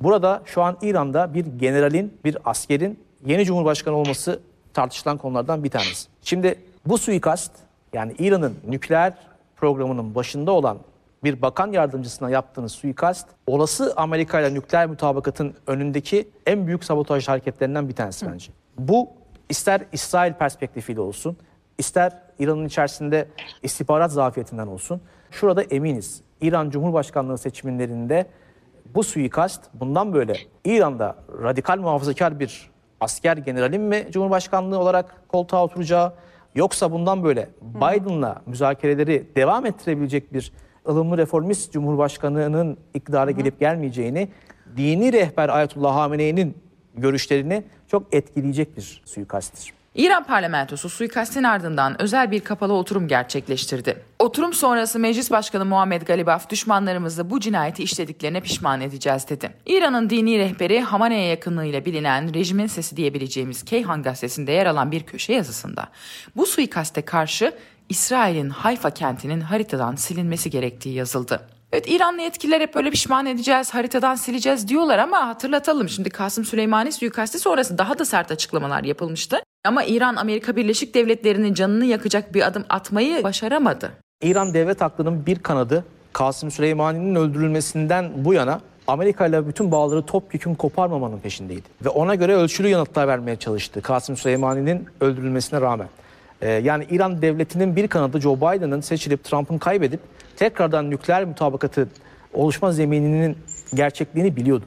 Burada 0.00 0.42
şu 0.44 0.62
an 0.62 0.78
İran'da 0.82 1.34
bir 1.34 1.46
generalin, 1.46 2.14
bir 2.24 2.38
askerin 2.44 2.98
yeni 3.26 3.44
Cumhurbaşkanı 3.44 3.94
olması 3.96 4.40
tartışılan 4.74 5.18
konulardan 5.18 5.64
bir 5.64 5.70
tanesi. 5.70 6.08
Şimdi 6.22 6.54
bu 6.86 6.98
suikast 6.98 7.52
yani 7.92 8.14
İran'ın 8.18 8.54
nükleer 8.68 9.14
programının 9.56 10.14
başında 10.14 10.52
olan 10.52 10.78
bir 11.24 11.42
bakan 11.42 11.72
yardımcısına 11.72 12.30
yaptığınız 12.30 12.72
suikast 12.72 13.28
olası 13.46 13.92
Amerika 13.96 14.40
ile 14.40 14.54
nükleer 14.54 14.86
mutabakatın 14.86 15.54
önündeki 15.66 16.28
en 16.46 16.66
büyük 16.66 16.84
sabotaj 16.84 17.28
hareketlerinden 17.28 17.88
bir 17.88 17.94
tanesi 17.94 18.26
bence. 18.32 18.52
Bu 18.78 19.08
ister 19.48 19.80
İsrail 19.92 20.32
perspektifiyle 20.32 21.00
olsun, 21.00 21.36
ister 21.78 22.12
İran'ın 22.38 22.66
içerisinde 22.66 23.28
istihbarat 23.62 24.12
zafiyetinden 24.12 24.66
olsun. 24.66 25.00
Şurada 25.30 25.62
eminiz. 25.62 26.22
İran 26.40 26.70
Cumhurbaşkanlığı 26.70 27.38
seçimlerinde 27.38 28.26
bu 28.94 29.02
suikast 29.02 29.64
bundan 29.74 30.14
böyle 30.14 30.36
İran'da 30.64 31.16
radikal 31.42 31.78
muhafazakar 31.78 32.40
bir 32.40 32.70
asker 33.00 33.36
generalin 33.36 33.82
mi 33.82 34.06
Cumhurbaşkanlığı 34.10 34.78
olarak 34.78 35.28
koltuğa 35.28 35.64
oturacağı 35.64 36.12
yoksa 36.56 36.92
bundan 36.92 37.24
böyle 37.24 37.48
Biden'la 37.62 38.42
müzakereleri 38.46 39.26
devam 39.36 39.66
ettirebilecek 39.66 40.32
bir 40.32 40.52
ılımlı 40.88 41.18
reformist 41.18 41.72
Cumhurbaşkanı'nın 41.72 42.76
iktidara 42.94 43.30
gelip 43.30 43.60
gelmeyeceğini 43.60 44.28
dini 44.76 45.12
rehber 45.12 45.48
Ayetullah 45.48 45.94
Hamene'nin 45.94 46.56
görüşlerini 46.94 47.64
çok 47.88 48.14
etkileyecek 48.14 48.76
bir 48.76 49.02
suikasttir. 49.04 49.75
İran 49.96 50.24
parlamentosu 50.24 50.88
suikastin 50.88 51.42
ardından 51.42 52.02
özel 52.02 52.30
bir 52.30 52.40
kapalı 52.40 52.72
oturum 52.72 53.08
gerçekleştirdi. 53.08 54.04
Oturum 54.18 54.52
sonrası 54.52 54.98
Meclis 54.98 55.30
Başkanı 55.30 55.64
Muhammed 55.64 56.02
Galibaf 56.02 56.50
düşmanlarımızı 56.50 57.30
bu 57.30 57.40
cinayeti 57.40 57.82
işlediklerine 57.82 58.40
pişman 58.40 58.80
edeceğiz 58.80 59.28
dedi. 59.28 59.50
İran'ın 59.66 60.10
dini 60.10 60.38
rehberi 60.38 60.80
Hamane'ye 60.80 61.26
yakınlığıyla 61.26 61.84
bilinen 61.84 62.34
rejimin 62.34 62.66
sesi 62.66 62.96
diyebileceğimiz 62.96 63.64
Keyhan 63.64 64.02
gazetesinde 64.02 64.52
yer 64.52 64.66
alan 64.66 64.92
bir 64.92 65.02
köşe 65.02 65.32
yazısında 65.32 65.88
bu 66.36 66.46
suikaste 66.46 67.02
karşı 67.02 67.52
İsrail'in 67.88 68.50
Hayfa 68.50 68.90
kentinin 68.90 69.40
haritadan 69.40 69.96
silinmesi 69.96 70.50
gerektiği 70.50 70.94
yazıldı. 70.94 71.48
Evet 71.72 71.84
İranlı 71.88 72.22
yetkililer 72.22 72.60
hep 72.60 72.74
böyle 72.74 72.90
pişman 72.90 73.26
edeceğiz, 73.26 73.74
haritadan 73.74 74.14
sileceğiz 74.14 74.68
diyorlar 74.68 74.98
ama 74.98 75.28
hatırlatalım. 75.28 75.88
Şimdi 75.88 76.10
Kasım 76.10 76.44
Süleymani 76.44 76.92
suikasti 76.92 77.38
sonrası 77.38 77.78
daha 77.78 77.98
da 77.98 78.04
sert 78.04 78.30
açıklamalar 78.30 78.84
yapılmıştı. 78.84 79.40
Ama 79.66 79.84
İran 79.84 80.16
Amerika 80.16 80.56
Birleşik 80.56 80.94
Devletleri'nin 80.94 81.54
canını 81.54 81.84
yakacak 81.84 82.34
bir 82.34 82.46
adım 82.46 82.64
atmayı 82.68 83.22
başaramadı. 83.24 83.92
İran 84.22 84.54
devlet 84.54 84.82
aklının 84.82 85.26
bir 85.26 85.38
kanadı 85.38 85.84
Kasım 86.12 86.50
Süleymani'nin 86.50 87.14
öldürülmesinden 87.14 88.10
bu 88.16 88.34
yana 88.34 88.60
Amerika 88.86 89.26
ile 89.26 89.48
bütün 89.48 89.72
bağları 89.72 90.02
topyekun 90.02 90.54
koparmamanın 90.54 91.18
peşindeydi. 91.18 91.62
Ve 91.84 91.88
ona 91.88 92.14
göre 92.14 92.34
ölçülü 92.34 92.68
yanıtlar 92.68 93.08
vermeye 93.08 93.36
çalıştı 93.36 93.82
Kasım 93.82 94.16
Süleymani'nin 94.16 94.86
öldürülmesine 95.00 95.60
rağmen. 95.60 95.88
Ee, 96.42 96.50
yani 96.50 96.86
İran 96.90 97.22
devletinin 97.22 97.76
bir 97.76 97.88
kanadı 97.88 98.20
Joe 98.20 98.36
Biden'ın 98.36 98.80
seçilip 98.80 99.24
Trump'ın 99.24 99.58
kaybedip 99.58 100.00
tekrardan 100.36 100.90
nükleer 100.90 101.24
mutabakatı 101.24 101.88
oluşma 102.34 102.72
zemininin 102.72 103.38
gerçekliğini 103.74 104.36
biliyordu. 104.36 104.64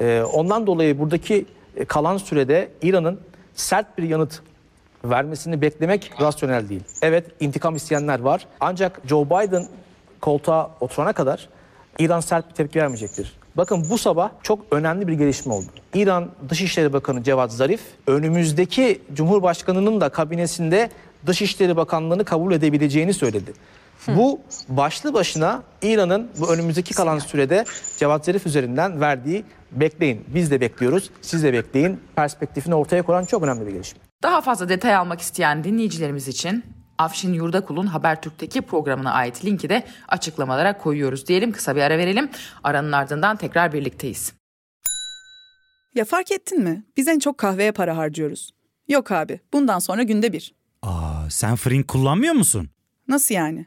Ee, 0.00 0.22
ondan 0.32 0.66
dolayı 0.66 0.98
buradaki 0.98 1.46
kalan 1.88 2.16
sürede 2.16 2.68
İran'ın 2.82 3.20
sert 3.54 3.98
bir 3.98 4.02
yanıt 4.02 4.42
vermesini 5.04 5.60
beklemek 5.60 6.12
rasyonel 6.20 6.68
değil. 6.68 6.82
Evet 7.02 7.26
intikam 7.40 7.76
isteyenler 7.76 8.20
var. 8.20 8.46
Ancak 8.60 9.00
Joe 9.06 9.26
Biden 9.26 9.66
koltuğa 10.20 10.70
oturana 10.80 11.12
kadar 11.12 11.48
İran 11.98 12.20
sert 12.20 12.50
bir 12.50 12.54
tepki 12.54 12.78
vermeyecektir. 12.78 13.32
Bakın 13.56 13.86
bu 13.90 13.98
sabah 13.98 14.30
çok 14.42 14.66
önemli 14.70 15.08
bir 15.08 15.12
gelişme 15.12 15.52
oldu. 15.52 15.66
İran 15.94 16.28
Dışişleri 16.48 16.92
Bakanı 16.92 17.22
Cevat 17.22 17.52
Zarif 17.52 17.80
önümüzdeki 18.06 19.02
Cumhurbaşkanı'nın 19.14 20.00
da 20.00 20.08
kabinesinde 20.08 20.90
Dışişleri 21.26 21.76
Bakanlığı'nı 21.76 22.24
kabul 22.24 22.52
edebileceğini 22.52 23.14
söyledi. 23.14 23.52
Bu 24.08 24.40
başlı 24.68 25.14
başına 25.14 25.62
İran'ın 25.82 26.30
bu 26.40 26.52
önümüzdeki 26.52 26.94
kalan 26.94 27.18
sürede 27.18 27.64
Cevat 27.98 28.24
Zarif 28.24 28.46
üzerinden 28.46 29.00
verdiği 29.00 29.44
bekleyin. 29.72 30.24
Biz 30.34 30.50
de 30.50 30.60
bekliyoruz, 30.60 31.10
siz 31.20 31.42
de 31.42 31.52
bekleyin. 31.52 32.00
Perspektifini 32.16 32.74
ortaya 32.74 33.02
koyan 33.02 33.24
çok 33.24 33.42
önemli 33.42 33.66
bir 33.66 33.72
gelişme. 33.72 34.00
Daha 34.22 34.40
fazla 34.40 34.68
detay 34.68 34.96
almak 34.96 35.20
isteyen 35.20 35.64
dinleyicilerimiz 35.64 36.28
için 36.28 36.64
Afşin 36.98 37.32
Yurdakul'un 37.32 37.86
Habertürk'teki 37.86 38.62
programına 38.62 39.12
ait 39.12 39.44
linki 39.44 39.68
de 39.68 39.82
açıklamalara 40.08 40.78
koyuyoruz 40.78 41.26
diyelim. 41.26 41.52
Kısa 41.52 41.76
bir 41.76 41.80
ara 41.80 41.98
verelim. 41.98 42.30
Aranın 42.64 42.92
ardından 42.92 43.36
tekrar 43.36 43.72
birlikteyiz. 43.72 44.32
Ya 45.94 46.04
fark 46.04 46.32
ettin 46.32 46.62
mi? 46.62 46.84
Biz 46.96 47.08
en 47.08 47.18
çok 47.18 47.38
kahveye 47.38 47.72
para 47.72 47.96
harcıyoruz. 47.96 48.50
Yok 48.88 49.12
abi, 49.12 49.40
bundan 49.52 49.78
sonra 49.78 50.02
günde 50.02 50.32
bir. 50.32 50.54
Aa, 50.82 51.30
sen 51.30 51.56
Frink 51.56 51.88
kullanmıyor 51.88 52.34
musun? 52.34 52.68
Nasıl 53.08 53.34
yani? 53.34 53.66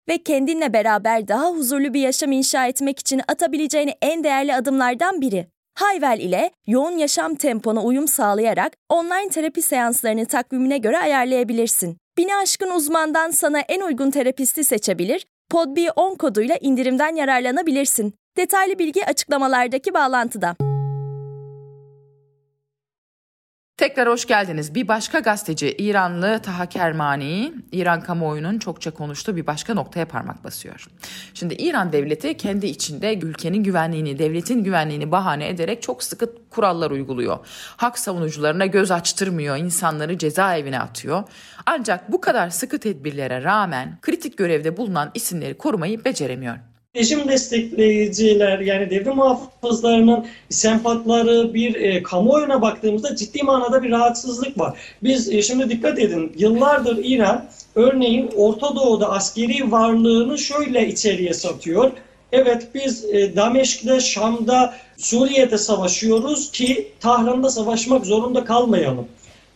ve 0.11 0.17
kendinle 0.17 0.73
beraber 0.73 1.27
daha 1.27 1.49
huzurlu 1.49 1.93
bir 1.93 2.01
yaşam 2.01 2.31
inşa 2.31 2.67
etmek 2.67 2.99
için 2.99 3.21
atabileceğin 3.27 3.91
en 4.01 4.23
değerli 4.23 4.55
adımlardan 4.55 5.21
biri. 5.21 5.47
Hayvel 5.75 6.19
ile 6.19 6.51
yoğun 6.67 6.97
yaşam 6.97 7.35
tempona 7.35 7.83
uyum 7.83 8.07
sağlayarak 8.07 8.73
online 8.89 9.29
terapi 9.29 9.61
seanslarını 9.61 10.25
takvimine 10.25 10.77
göre 10.77 10.97
ayarlayabilirsin. 10.97 11.97
Bini 12.17 12.35
aşkın 12.35 12.69
uzmandan 12.69 13.31
sana 13.31 13.59
en 13.59 13.81
uygun 13.81 14.11
terapisti 14.11 14.63
seçebilir, 14.63 15.25
podb10 15.51 16.17
koduyla 16.17 16.57
indirimden 16.61 17.15
yararlanabilirsin. 17.15 18.13
Detaylı 18.37 18.79
bilgi 18.79 19.05
açıklamalardaki 19.05 19.93
bağlantıda. 19.93 20.70
Tekrar 23.81 24.09
hoş 24.09 24.25
geldiniz. 24.25 24.75
Bir 24.75 24.87
başka 24.87 25.19
gazeteci 25.19 25.75
İranlı 25.77 26.39
Taha 26.39 26.65
Kermani, 26.65 27.53
İran 27.71 28.01
kamuoyunun 28.01 28.59
çokça 28.59 28.91
konuştuğu 28.91 29.35
bir 29.35 29.47
başka 29.47 29.73
noktaya 29.73 30.05
parmak 30.05 30.43
basıyor. 30.43 30.87
Şimdi 31.33 31.53
İran 31.53 31.91
devleti 31.91 32.37
kendi 32.37 32.67
içinde 32.67 33.19
ülkenin 33.19 33.63
güvenliğini, 33.63 34.19
devletin 34.19 34.63
güvenliğini 34.63 35.11
bahane 35.11 35.49
ederek 35.49 35.81
çok 35.81 36.03
sıkı 36.03 36.49
kurallar 36.49 36.91
uyguluyor. 36.91 37.39
Hak 37.77 37.99
savunucularına 37.99 38.65
göz 38.65 38.91
açtırmıyor, 38.91 39.57
insanları 39.57 40.17
cezaevine 40.17 40.79
atıyor. 40.79 41.23
Ancak 41.65 42.11
bu 42.11 42.21
kadar 42.21 42.49
sıkı 42.49 42.79
tedbirlere 42.79 43.43
rağmen 43.43 43.97
kritik 44.01 44.37
görevde 44.37 44.77
bulunan 44.77 45.11
isimleri 45.13 45.57
korumayı 45.57 46.05
beceremiyor 46.05 46.55
rejim 46.95 47.27
destekleyiciler 47.27 48.59
yani 48.59 48.89
devrim 48.89 49.15
muhafızlarının 49.15 50.25
sempatları 50.49 51.53
bir 51.53 51.75
e, 51.75 52.03
kamuoyuna 52.03 52.61
baktığımızda 52.61 53.15
ciddi 53.15 53.43
manada 53.43 53.83
bir 53.83 53.91
rahatsızlık 53.91 54.59
var. 54.59 54.79
Biz 55.03 55.33
e, 55.33 55.41
şimdi 55.41 55.69
dikkat 55.69 55.99
edin 55.99 56.31
yıllardır 56.37 56.99
İran 57.03 57.45
örneğin 57.75 58.29
Orta 58.35 58.75
Doğu'da 58.75 59.11
askeri 59.11 59.71
varlığını 59.71 60.37
şöyle 60.37 60.87
içeriye 60.87 61.33
satıyor. 61.33 61.91
Evet 62.31 62.67
biz 62.75 63.05
e, 63.05 63.35
Dameşk'te, 63.35 63.99
Şam'da, 63.99 64.73
Suriye'de 64.97 65.57
savaşıyoruz 65.57 66.51
ki 66.51 66.91
Tahran'da 66.99 67.49
savaşmak 67.49 68.05
zorunda 68.05 68.45
kalmayalım. 68.45 69.07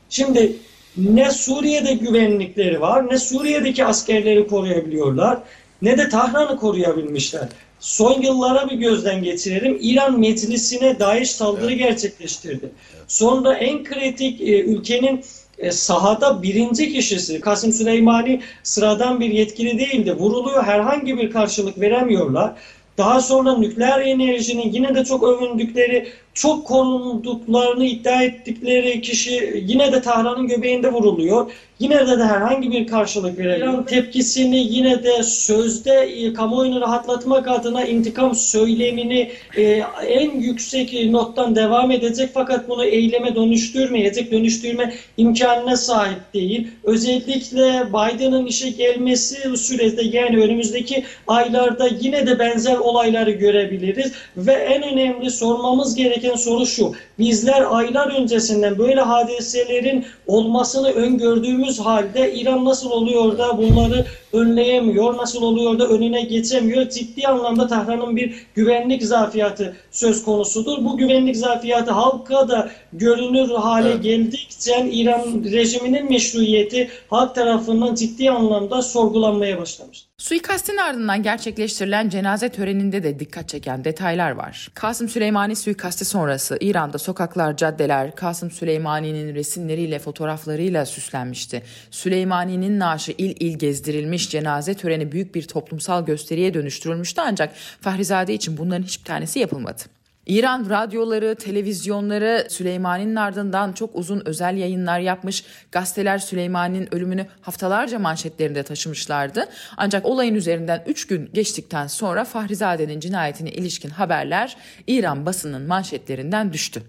Şimdi 0.09 0.55
ne 0.97 1.31
Suriye'de 1.31 1.93
güvenlikleri 1.93 2.81
var 2.81 3.09
ne 3.11 3.17
Suriye'deki 3.17 3.85
askerleri 3.85 4.47
koruyabiliyorlar 4.47 5.39
ne 5.85 5.97
de 5.97 6.09
Tahran'ı 6.09 6.57
koruyabilmişler. 6.57 7.47
Son 7.79 8.21
yıllara 8.21 8.69
bir 8.69 8.75
gözden 8.75 9.23
geçirelim. 9.23 9.77
İran 9.81 10.19
meclisine 10.19 10.99
DAEŞ 10.99 11.29
saldırı 11.29 11.71
evet. 11.71 11.79
gerçekleştirdi. 11.79 12.71
Sonra 13.07 13.53
en 13.53 13.83
kritik 13.83 14.41
e, 14.41 14.63
ülkenin 14.63 15.25
e, 15.57 15.71
sahada 15.71 16.43
birinci 16.43 16.93
kişisi 16.93 17.41
Kasım 17.41 17.71
Süleymani 17.71 18.41
sıradan 18.63 19.19
bir 19.19 19.29
yetkili 19.29 19.79
değildi. 19.79 20.13
Vuruluyor 20.13 20.63
herhangi 20.63 21.17
bir 21.17 21.31
karşılık 21.31 21.79
veremiyorlar. 21.79 22.53
Daha 22.97 23.21
sonra 23.21 23.57
nükleer 23.57 23.99
enerjinin 23.99 24.71
yine 24.71 24.95
de 24.95 25.05
çok 25.05 25.23
övündükleri, 25.23 26.07
çok 26.35 26.67
korunduklarını 26.67 27.85
iddia 27.85 28.23
ettikleri 28.23 29.01
kişi 29.01 29.63
yine 29.67 29.91
de 29.91 30.01
Tahran'ın 30.01 30.47
göbeğinde 30.47 30.91
vuruluyor. 30.91 31.51
Yine 31.79 32.07
de, 32.07 32.19
de 32.19 32.23
herhangi 32.23 32.71
bir 32.71 32.87
karşılık 32.87 33.37
veremiyor. 33.37 33.85
tepkisini 33.85 34.57
yine 34.57 35.03
de 35.03 35.23
sözde 35.23 35.91
e, 35.91 36.33
kamuoyunu 36.33 36.81
rahatlatmak 36.81 37.47
adına 37.47 37.85
intikam 37.85 38.35
söylemini 38.35 39.31
e, 39.57 39.83
en 40.07 40.39
yüksek 40.39 41.09
nottan 41.09 41.55
devam 41.55 41.91
edecek 41.91 42.29
fakat 42.33 42.69
bunu 42.69 42.85
eyleme 42.85 43.35
dönüştürmeyecek, 43.35 44.31
dönüştürme 44.31 44.93
imkanına 45.17 45.77
sahip 45.77 46.33
değil. 46.33 46.67
Özellikle 46.83 47.87
Biden'ın 47.89 48.45
işe 48.45 48.69
gelmesi 48.69 49.57
sürede 49.57 50.03
yani 50.03 50.37
önümüzdeki 50.37 51.03
aylarda 51.27 51.87
yine 52.01 52.27
de 52.27 52.39
benzer 52.39 52.77
olayları 52.77 53.31
görebiliriz 53.31 54.11
ve 54.37 54.53
en 54.53 54.83
önemli 54.83 55.29
sormamız 55.29 55.95
gereken 55.95 56.24
soru 56.33 56.65
şu. 56.65 56.91
Bizler 57.19 57.65
aylar 57.69 58.21
öncesinden 58.21 58.77
böyle 58.77 59.01
hadiselerin 59.01 60.05
olmasını 60.27 60.91
öngördüğümüz 60.91 61.79
halde 61.79 62.33
İran 62.33 62.65
nasıl 62.65 62.91
oluyor 62.91 63.37
da 63.37 63.57
bunları 63.57 64.05
önleyemiyor, 64.33 65.17
nasıl 65.17 65.41
oluyor 65.41 65.79
da 65.79 65.87
önüne 65.87 66.21
geçemiyor. 66.21 66.89
Ciddi 66.89 67.27
anlamda 67.27 67.67
Tahran'ın 67.67 68.15
bir 68.15 68.45
güvenlik 68.55 69.03
zafiyatı 69.03 69.75
söz 69.91 70.23
konusudur. 70.23 70.85
Bu 70.85 70.97
güvenlik 70.97 71.37
zafiyatı 71.37 71.91
halka 71.91 72.49
da 72.49 72.69
görünür 72.93 73.49
hale 73.49 73.89
evet. 73.89 74.03
geldikçe 74.03 74.89
İran 74.91 75.43
rejiminin 75.51 76.09
meşruiyeti 76.09 76.89
halk 77.09 77.35
tarafından 77.35 77.95
ciddi 77.95 78.31
anlamda 78.31 78.81
sorgulanmaya 78.81 79.61
başlamış. 79.61 80.05
Suikastin 80.17 80.77
ardından 80.77 81.23
gerçekleştirilen 81.23 82.09
cenaze 82.09 82.49
töreninde 82.49 83.03
de 83.03 83.19
dikkat 83.19 83.49
çeken 83.49 83.83
detaylar 83.83 84.31
var. 84.31 84.69
Kasım 84.73 85.09
Süleymani 85.09 85.55
suikasti 85.55 86.05
sonrası 86.05 86.57
İran'da 86.61 86.97
sokaklar, 86.97 87.57
caddeler 87.57 88.15
Kasım 88.15 88.51
Süleymani'nin 88.51 89.35
resimleriyle, 89.35 89.99
fotoğraflarıyla 89.99 90.85
süslenmişti. 90.85 91.63
Süleymani'nin 91.91 92.79
naaşı 92.79 93.11
il 93.17 93.35
il 93.39 93.57
gezdirilmiş, 93.57 94.29
cenaze 94.29 94.73
töreni 94.73 95.11
büyük 95.11 95.35
bir 95.35 95.47
toplumsal 95.47 96.05
gösteriye 96.05 96.53
dönüştürülmüştü 96.53 97.21
ancak 97.25 97.55
Fahrizade 97.81 98.33
için 98.33 98.57
bunların 98.57 98.83
hiçbir 98.83 99.05
tanesi 99.05 99.39
yapılmadı. 99.39 99.81
İran 100.25 100.69
radyoları, 100.69 101.35
televizyonları 101.35 102.47
Süleyman'ın 102.49 103.15
ardından 103.15 103.73
çok 103.73 103.95
uzun 103.95 104.21
özel 104.25 104.57
yayınlar 104.57 104.99
yapmış. 104.99 105.45
Gazeteler 105.71 106.17
Süleyman'ın 106.17 106.87
ölümünü 106.91 107.25
haftalarca 107.41 107.99
manşetlerinde 107.99 108.63
taşımışlardı. 108.63 109.45
Ancak 109.77 110.05
olayın 110.05 110.35
üzerinden 110.35 110.83
3 110.87 111.07
gün 111.07 111.29
geçtikten 111.33 111.87
sonra 111.87 112.23
Fahrizade'nin 112.23 112.99
cinayetine 112.99 113.51
ilişkin 113.51 113.89
haberler 113.89 114.57
İran 114.87 115.25
basının 115.25 115.67
manşetlerinden 115.67 116.53
düştü. 116.53 116.81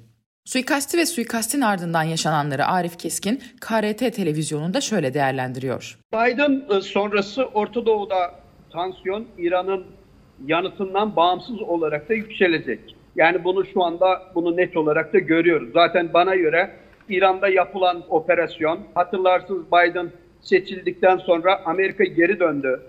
Suikasti 0.44 0.99
ve 0.99 1.07
suikastin 1.07 1.61
ardından 1.61 2.03
yaşananları 2.03 2.66
Arif 2.66 2.99
Keskin 2.99 3.42
KRT 3.61 3.99
televizyonunda 3.99 4.81
şöyle 4.81 5.14
değerlendiriyor. 5.14 5.99
Biden 6.12 6.64
e, 6.70 6.81
sonrası 6.81 7.44
Orta 7.44 7.87
Doğu'da 7.87 8.16
tansiyon 8.72 9.27
İran'ın 9.38 9.85
yanıtından 10.46 11.16
bağımsız 11.16 11.62
olarak 11.62 12.09
da 12.09 12.14
yükselecek. 12.14 12.95
Yani 13.16 13.44
bunu 13.44 13.64
şu 13.64 13.85
anda 13.85 14.22
bunu 14.35 14.57
net 14.57 14.76
olarak 14.76 15.12
da 15.12 15.18
görüyoruz. 15.18 15.68
Zaten 15.72 16.12
bana 16.14 16.35
göre 16.35 16.70
İran'da 17.09 17.48
yapılan 17.48 18.02
operasyon 18.09 18.81
hatırlarsınız 18.94 19.66
Biden 19.66 20.11
seçildikten 20.40 21.16
sonra 21.16 21.61
Amerika 21.64 22.05
geri 22.05 22.40
döndü 22.40 22.81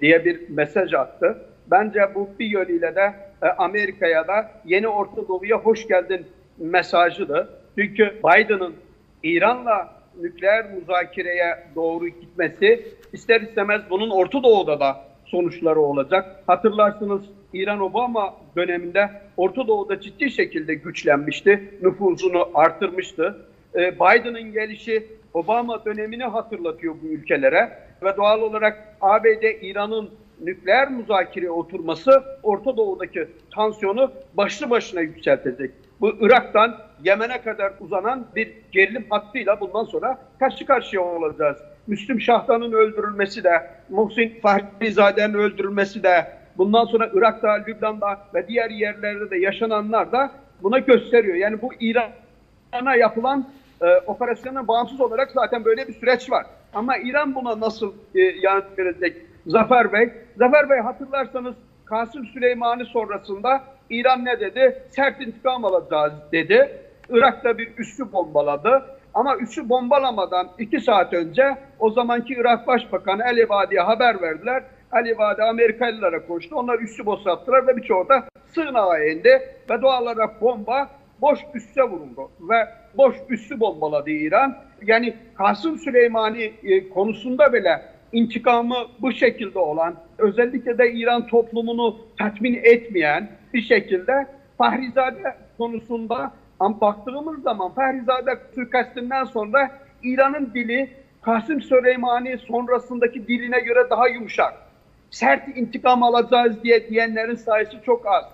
diye 0.00 0.24
bir 0.24 0.40
mesaj 0.48 0.94
attı. 0.94 1.38
Bence 1.70 2.00
bu 2.14 2.28
bir 2.38 2.46
yönüyle 2.46 2.94
de 2.94 3.14
e, 3.42 3.46
Amerika'ya 3.46 4.28
da 4.28 4.50
yeni 4.64 4.88
Orta 4.88 5.28
Doğu'ya 5.28 5.56
hoş 5.58 5.88
geldin 5.88 6.26
mesajıdır. 6.58 7.48
Çünkü 7.78 8.12
Biden'ın 8.24 8.74
İran'la 9.22 9.88
nükleer 10.20 10.66
müzakereye 10.70 11.58
doğru 11.74 12.08
gitmesi 12.08 12.86
ister 13.12 13.40
istemez 13.40 13.82
bunun 13.90 14.10
Orta 14.10 14.42
Doğu'da 14.42 14.80
da 14.80 15.04
sonuçları 15.24 15.80
olacak. 15.80 16.42
Hatırlarsınız 16.46 17.22
İran 17.52 17.80
Obama 17.80 18.34
döneminde 18.56 19.10
Orta 19.36 19.68
Doğu'da 19.68 20.00
ciddi 20.00 20.30
şekilde 20.30 20.74
güçlenmişti, 20.74 21.78
nüfuzunu 21.82 22.48
artırmıştı. 22.54 23.46
Ee, 23.74 23.94
Biden'ın 23.94 24.52
gelişi 24.52 25.06
Obama 25.34 25.84
dönemini 25.84 26.24
hatırlatıyor 26.24 26.94
bu 27.02 27.06
ülkelere 27.06 27.78
ve 28.02 28.16
doğal 28.16 28.42
olarak 28.42 28.96
ABD 29.00 29.62
İran'ın 29.62 30.10
nükleer 30.42 30.90
müzakereye 30.90 31.50
oturması 31.50 32.22
Orta 32.42 32.76
Doğu'daki 32.76 33.28
tansiyonu 33.54 34.12
başlı 34.34 34.70
başına 34.70 35.00
yükseltecek. 35.00 35.70
Bu 36.00 36.12
Irak'tan 36.20 36.76
Yemen'e 37.04 37.42
kadar 37.42 37.72
uzanan 37.80 38.26
bir 38.36 38.52
gerilim 38.72 39.06
hattıyla 39.10 39.60
bundan 39.60 39.84
sonra 39.84 40.18
karşı 40.38 40.66
karşıya 40.66 41.02
olacağız. 41.02 41.56
Müslüm 41.86 42.20
Şah'tanın 42.20 42.72
öldürülmesi 42.72 43.44
de, 43.44 43.70
Muhsin 43.88 44.40
Fahrizade'nin 44.42 45.34
öldürülmesi 45.34 46.02
de, 46.02 46.39
bundan 46.58 46.84
sonra 46.84 47.10
Irak'ta, 47.14 47.52
Lübnan'da 47.52 48.18
ve 48.34 48.48
diğer 48.48 48.70
yerlerde 48.70 49.30
de 49.30 49.38
yaşananlar 49.38 50.12
da 50.12 50.30
buna 50.62 50.78
gösteriyor. 50.78 51.36
Yani 51.36 51.62
bu 51.62 51.70
İran'a 51.80 52.94
yapılan 52.94 53.46
e, 53.82 53.86
operasyonun 54.06 54.68
bağımsız 54.68 55.00
olarak 55.00 55.30
zaten 55.30 55.64
böyle 55.64 55.88
bir 55.88 55.92
süreç 55.92 56.30
var. 56.30 56.46
Ama 56.74 56.96
İran 56.96 57.34
buna 57.34 57.60
nasıl 57.60 57.92
e, 58.14 58.20
yanıt 58.20 58.78
verecek? 58.78 59.16
Zafer 59.46 59.92
Bey, 59.92 60.12
Zafer 60.36 60.70
Bey 60.70 60.78
hatırlarsanız 60.78 61.54
Kasım 61.84 62.26
Süleymani 62.26 62.84
sonrasında 62.84 63.60
İran 63.90 64.24
ne 64.24 64.40
dedi? 64.40 64.82
Sert 64.90 65.20
intikam 65.20 65.64
alacağız 65.64 66.12
dedi. 66.32 66.78
Irak'ta 67.08 67.58
bir 67.58 67.78
üssü 67.78 68.12
bombaladı. 68.12 68.82
Ama 69.14 69.36
üssü 69.36 69.68
bombalamadan 69.68 70.48
iki 70.58 70.80
saat 70.80 71.12
önce 71.12 71.56
o 71.78 71.90
zamanki 71.90 72.34
Irak 72.34 72.66
Başbakanı 72.66 73.22
El 73.32 73.38
Ebadi'ye 73.38 73.80
haber 73.80 74.22
verdiler. 74.22 74.62
El 74.92 75.06
Ebadi 75.06 75.42
Amerikalılara 75.42 76.26
koştu. 76.26 76.56
Onlar 76.56 76.78
üssü 76.78 77.06
boşalttılar 77.06 77.66
ve 77.66 77.76
birçoğu 77.76 78.08
da 78.08 78.24
sığınağa 78.54 78.98
indi. 78.98 79.40
Ve 79.70 79.82
doğal 79.82 80.02
olarak 80.02 80.40
bomba 80.40 80.90
boş 81.20 81.38
üsse 81.54 81.82
vuruldu. 81.82 82.30
Ve 82.40 82.68
boş 82.96 83.16
üssü 83.28 83.60
bombaladı 83.60 84.10
İran. 84.10 84.56
Yani 84.82 85.14
Kasım 85.34 85.78
Süleymani 85.78 86.52
e, 86.62 86.88
konusunda 86.88 87.52
bile 87.52 87.82
intikamı 88.12 88.76
bu 89.00 89.12
şekilde 89.12 89.58
olan, 89.58 89.94
özellikle 90.18 90.78
de 90.78 90.92
İran 90.92 91.26
toplumunu 91.26 91.98
tatmin 92.18 92.60
etmeyen 92.62 93.30
bir 93.54 93.62
şekilde 93.62 94.26
Fahrizade 94.58 95.36
konusunda 95.58 96.32
ama 96.60 96.80
baktığımız 96.80 97.42
zaman 97.42 97.74
Fahrizade 97.74 98.38
suikastinden 98.54 99.24
sonra 99.24 99.70
İran'ın 100.02 100.50
dili 100.54 100.90
Kasım 101.22 101.62
Süleymani 101.62 102.38
sonrasındaki 102.38 103.28
diline 103.28 103.60
göre 103.60 103.90
daha 103.90 104.08
yumuşak. 104.08 104.69
Sert 105.10 105.56
intikam 105.56 106.02
alacağız 106.02 106.64
diye 106.64 106.90
diyenlerin 106.90 107.34
sayısı 107.34 107.76
çok 107.86 108.06
az. 108.06 108.24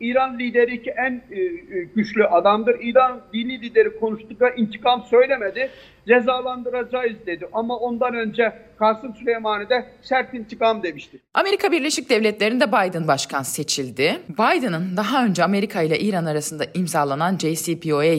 İran 0.00 0.38
lideri 0.38 0.82
ki 0.82 0.94
en 0.96 1.22
e, 1.30 1.40
e, 1.40 1.82
güçlü 1.94 2.24
adamdır. 2.24 2.76
İran 2.80 3.20
dini 3.34 3.62
lideri 3.62 4.00
konuştukça 4.00 4.48
intikam 4.48 5.04
söylemedi. 5.10 5.70
Cezalandıracağız 6.08 7.26
dedi. 7.26 7.48
Ama 7.52 7.76
ondan 7.76 8.14
önce 8.14 8.52
Kasım 8.78 9.14
Süleymani 9.14 9.68
de 9.68 9.86
sert 10.02 10.34
intikam 10.34 10.82
demişti. 10.82 11.18
Amerika 11.34 11.72
Birleşik 11.72 12.10
Devletleri'nde 12.10 12.68
Biden 12.68 13.08
başkan 13.08 13.42
seçildi. 13.42 14.18
Biden'ın 14.28 14.96
daha 14.96 15.24
önce 15.24 15.44
Amerika 15.44 15.82
ile 15.82 15.98
İran 15.98 16.24
arasında 16.24 16.64
imzalanan 16.74 17.38
JCPOA 17.38 18.16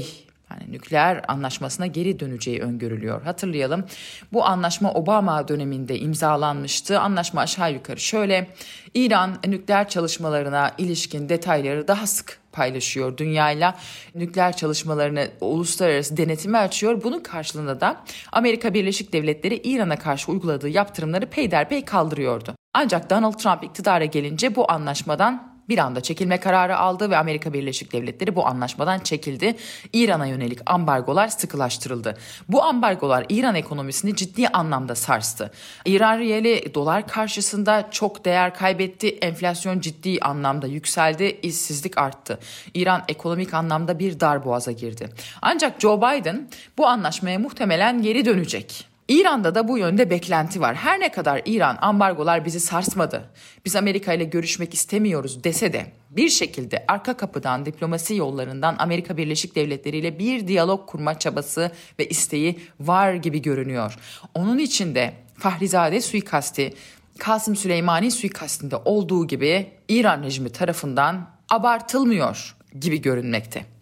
yani 0.53 0.71
nükleer 0.71 1.21
anlaşmasına 1.27 1.87
geri 1.87 2.19
döneceği 2.19 2.61
öngörülüyor. 2.61 3.21
Hatırlayalım 3.21 3.85
bu 4.33 4.45
anlaşma 4.45 4.93
Obama 4.93 5.47
döneminde 5.47 5.99
imzalanmıştı. 5.99 6.99
Anlaşma 6.99 7.41
aşağı 7.41 7.73
yukarı 7.73 7.99
şöyle 7.99 8.47
İran 8.93 9.35
nükleer 9.47 9.89
çalışmalarına 9.89 10.71
ilişkin 10.77 11.29
detayları 11.29 11.87
daha 11.87 12.07
sık 12.07 12.39
paylaşıyor 12.51 13.17
dünyayla. 13.17 13.75
Nükleer 14.15 14.57
çalışmalarını 14.57 15.27
uluslararası 15.41 16.17
denetime 16.17 16.57
açıyor. 16.57 17.03
Bunun 17.03 17.19
karşılığında 17.19 17.81
da 17.81 18.03
Amerika 18.31 18.73
Birleşik 18.73 19.13
Devletleri 19.13 19.55
İran'a 19.55 19.99
karşı 19.99 20.31
uyguladığı 20.31 20.69
yaptırımları 20.69 21.25
peyderpey 21.25 21.85
kaldırıyordu. 21.85 22.55
Ancak 22.73 23.09
Donald 23.09 23.33
Trump 23.33 23.63
iktidara 23.63 24.05
gelince 24.05 24.55
bu 24.55 24.71
anlaşmadan 24.71 25.52
bir 25.69 25.77
anda 25.77 26.01
çekilme 26.01 26.39
kararı 26.39 26.77
aldı 26.77 27.09
ve 27.09 27.17
Amerika 27.17 27.53
Birleşik 27.53 27.93
Devletleri 27.93 28.35
bu 28.35 28.47
anlaşmadan 28.47 28.99
çekildi. 28.99 29.55
İran'a 29.93 30.25
yönelik 30.25 30.59
ambargolar 30.65 31.27
sıkılaştırıldı. 31.27 32.17
Bu 32.49 32.63
ambargolar 32.63 33.25
İran 33.29 33.55
ekonomisini 33.55 34.15
ciddi 34.15 34.47
anlamda 34.47 34.95
sarstı. 34.95 35.51
İran 35.85 36.19
riyeli 36.19 36.73
dolar 36.73 37.07
karşısında 37.07 37.87
çok 37.91 38.25
değer 38.25 38.55
kaybetti. 38.55 39.07
Enflasyon 39.07 39.79
ciddi 39.79 40.19
anlamda 40.21 40.67
yükseldi. 40.67 41.39
işsizlik 41.41 41.97
arttı. 41.97 42.39
İran 42.73 43.03
ekonomik 43.07 43.53
anlamda 43.53 43.99
bir 43.99 44.19
dar 44.19 44.45
boğaza 44.45 44.71
girdi. 44.71 45.09
Ancak 45.41 45.81
Joe 45.81 45.97
Biden 45.97 46.49
bu 46.77 46.87
anlaşmaya 46.87 47.39
muhtemelen 47.39 48.01
geri 48.01 48.25
dönecek. 48.25 48.92
İran'da 49.07 49.55
da 49.55 49.67
bu 49.67 49.77
yönde 49.77 50.09
beklenti 50.09 50.61
var. 50.61 50.75
Her 50.75 50.99
ne 50.99 51.11
kadar 51.11 51.41
İran 51.45 51.77
ambargolar 51.81 52.45
bizi 52.45 52.59
sarsmadı, 52.59 53.29
biz 53.65 53.75
Amerika 53.75 54.13
ile 54.13 54.23
görüşmek 54.23 54.73
istemiyoruz 54.73 55.43
dese 55.43 55.73
de 55.73 55.85
bir 56.09 56.29
şekilde 56.29 56.85
arka 56.87 57.17
kapıdan 57.17 57.65
diplomasi 57.65 58.15
yollarından 58.15 58.75
Amerika 58.79 59.17
Birleşik 59.17 59.55
Devletleri 59.55 59.97
ile 59.97 60.19
bir 60.19 60.47
diyalog 60.47 60.89
kurma 60.89 61.19
çabası 61.19 61.71
ve 61.99 62.05
isteği 62.05 62.59
var 62.79 63.13
gibi 63.13 63.41
görünüyor. 63.41 63.97
Onun 64.33 64.57
için 64.57 64.95
de 64.95 65.13
Fahrizade 65.37 66.01
suikasti 66.01 66.73
Kasım 67.17 67.55
Süleymani 67.55 68.11
suikastinde 68.11 68.75
olduğu 68.75 69.27
gibi 69.27 69.71
İran 69.87 70.23
rejimi 70.23 70.49
tarafından 70.49 71.29
abartılmıyor 71.49 72.55
gibi 72.79 73.01
görünmekte. 73.01 73.72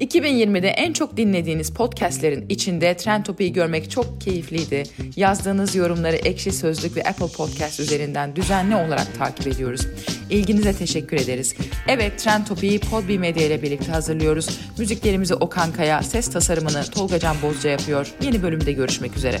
2020'de 0.00 0.68
en 0.68 0.92
çok 0.92 1.16
dinlediğiniz 1.16 1.70
podcastlerin 1.70 2.46
içinde 2.48 2.96
Trend 2.96 3.24
Topi'yi 3.24 3.52
görmek 3.52 3.90
çok 3.90 4.20
keyifliydi. 4.20 4.82
Yazdığınız 5.16 5.74
yorumları 5.74 6.16
Ekşi 6.16 6.52
Sözlük 6.52 6.96
ve 6.96 7.02
Apple 7.02 7.36
Podcast 7.36 7.80
üzerinden 7.80 8.36
düzenli 8.36 8.76
olarak 8.76 9.18
takip 9.18 9.46
ediyoruz. 9.46 9.86
İlginize 10.30 10.72
teşekkür 10.72 11.16
ederiz. 11.16 11.54
Evet 11.88 12.18
Trend 12.18 12.46
Topi'yi 12.46 12.78
Podbi 12.78 13.18
Medya 13.18 13.46
ile 13.46 13.62
birlikte 13.62 13.92
hazırlıyoruz. 13.92 14.60
Müziklerimizi 14.78 15.34
Okan 15.34 15.72
Kaya, 15.72 16.02
ses 16.02 16.30
tasarımını 16.30 16.84
Tolga 16.84 17.18
Can 17.18 17.36
Bozca 17.42 17.70
yapıyor. 17.70 18.06
Yeni 18.22 18.42
bölümde 18.42 18.72
görüşmek 18.72 19.16
üzere. 19.16 19.40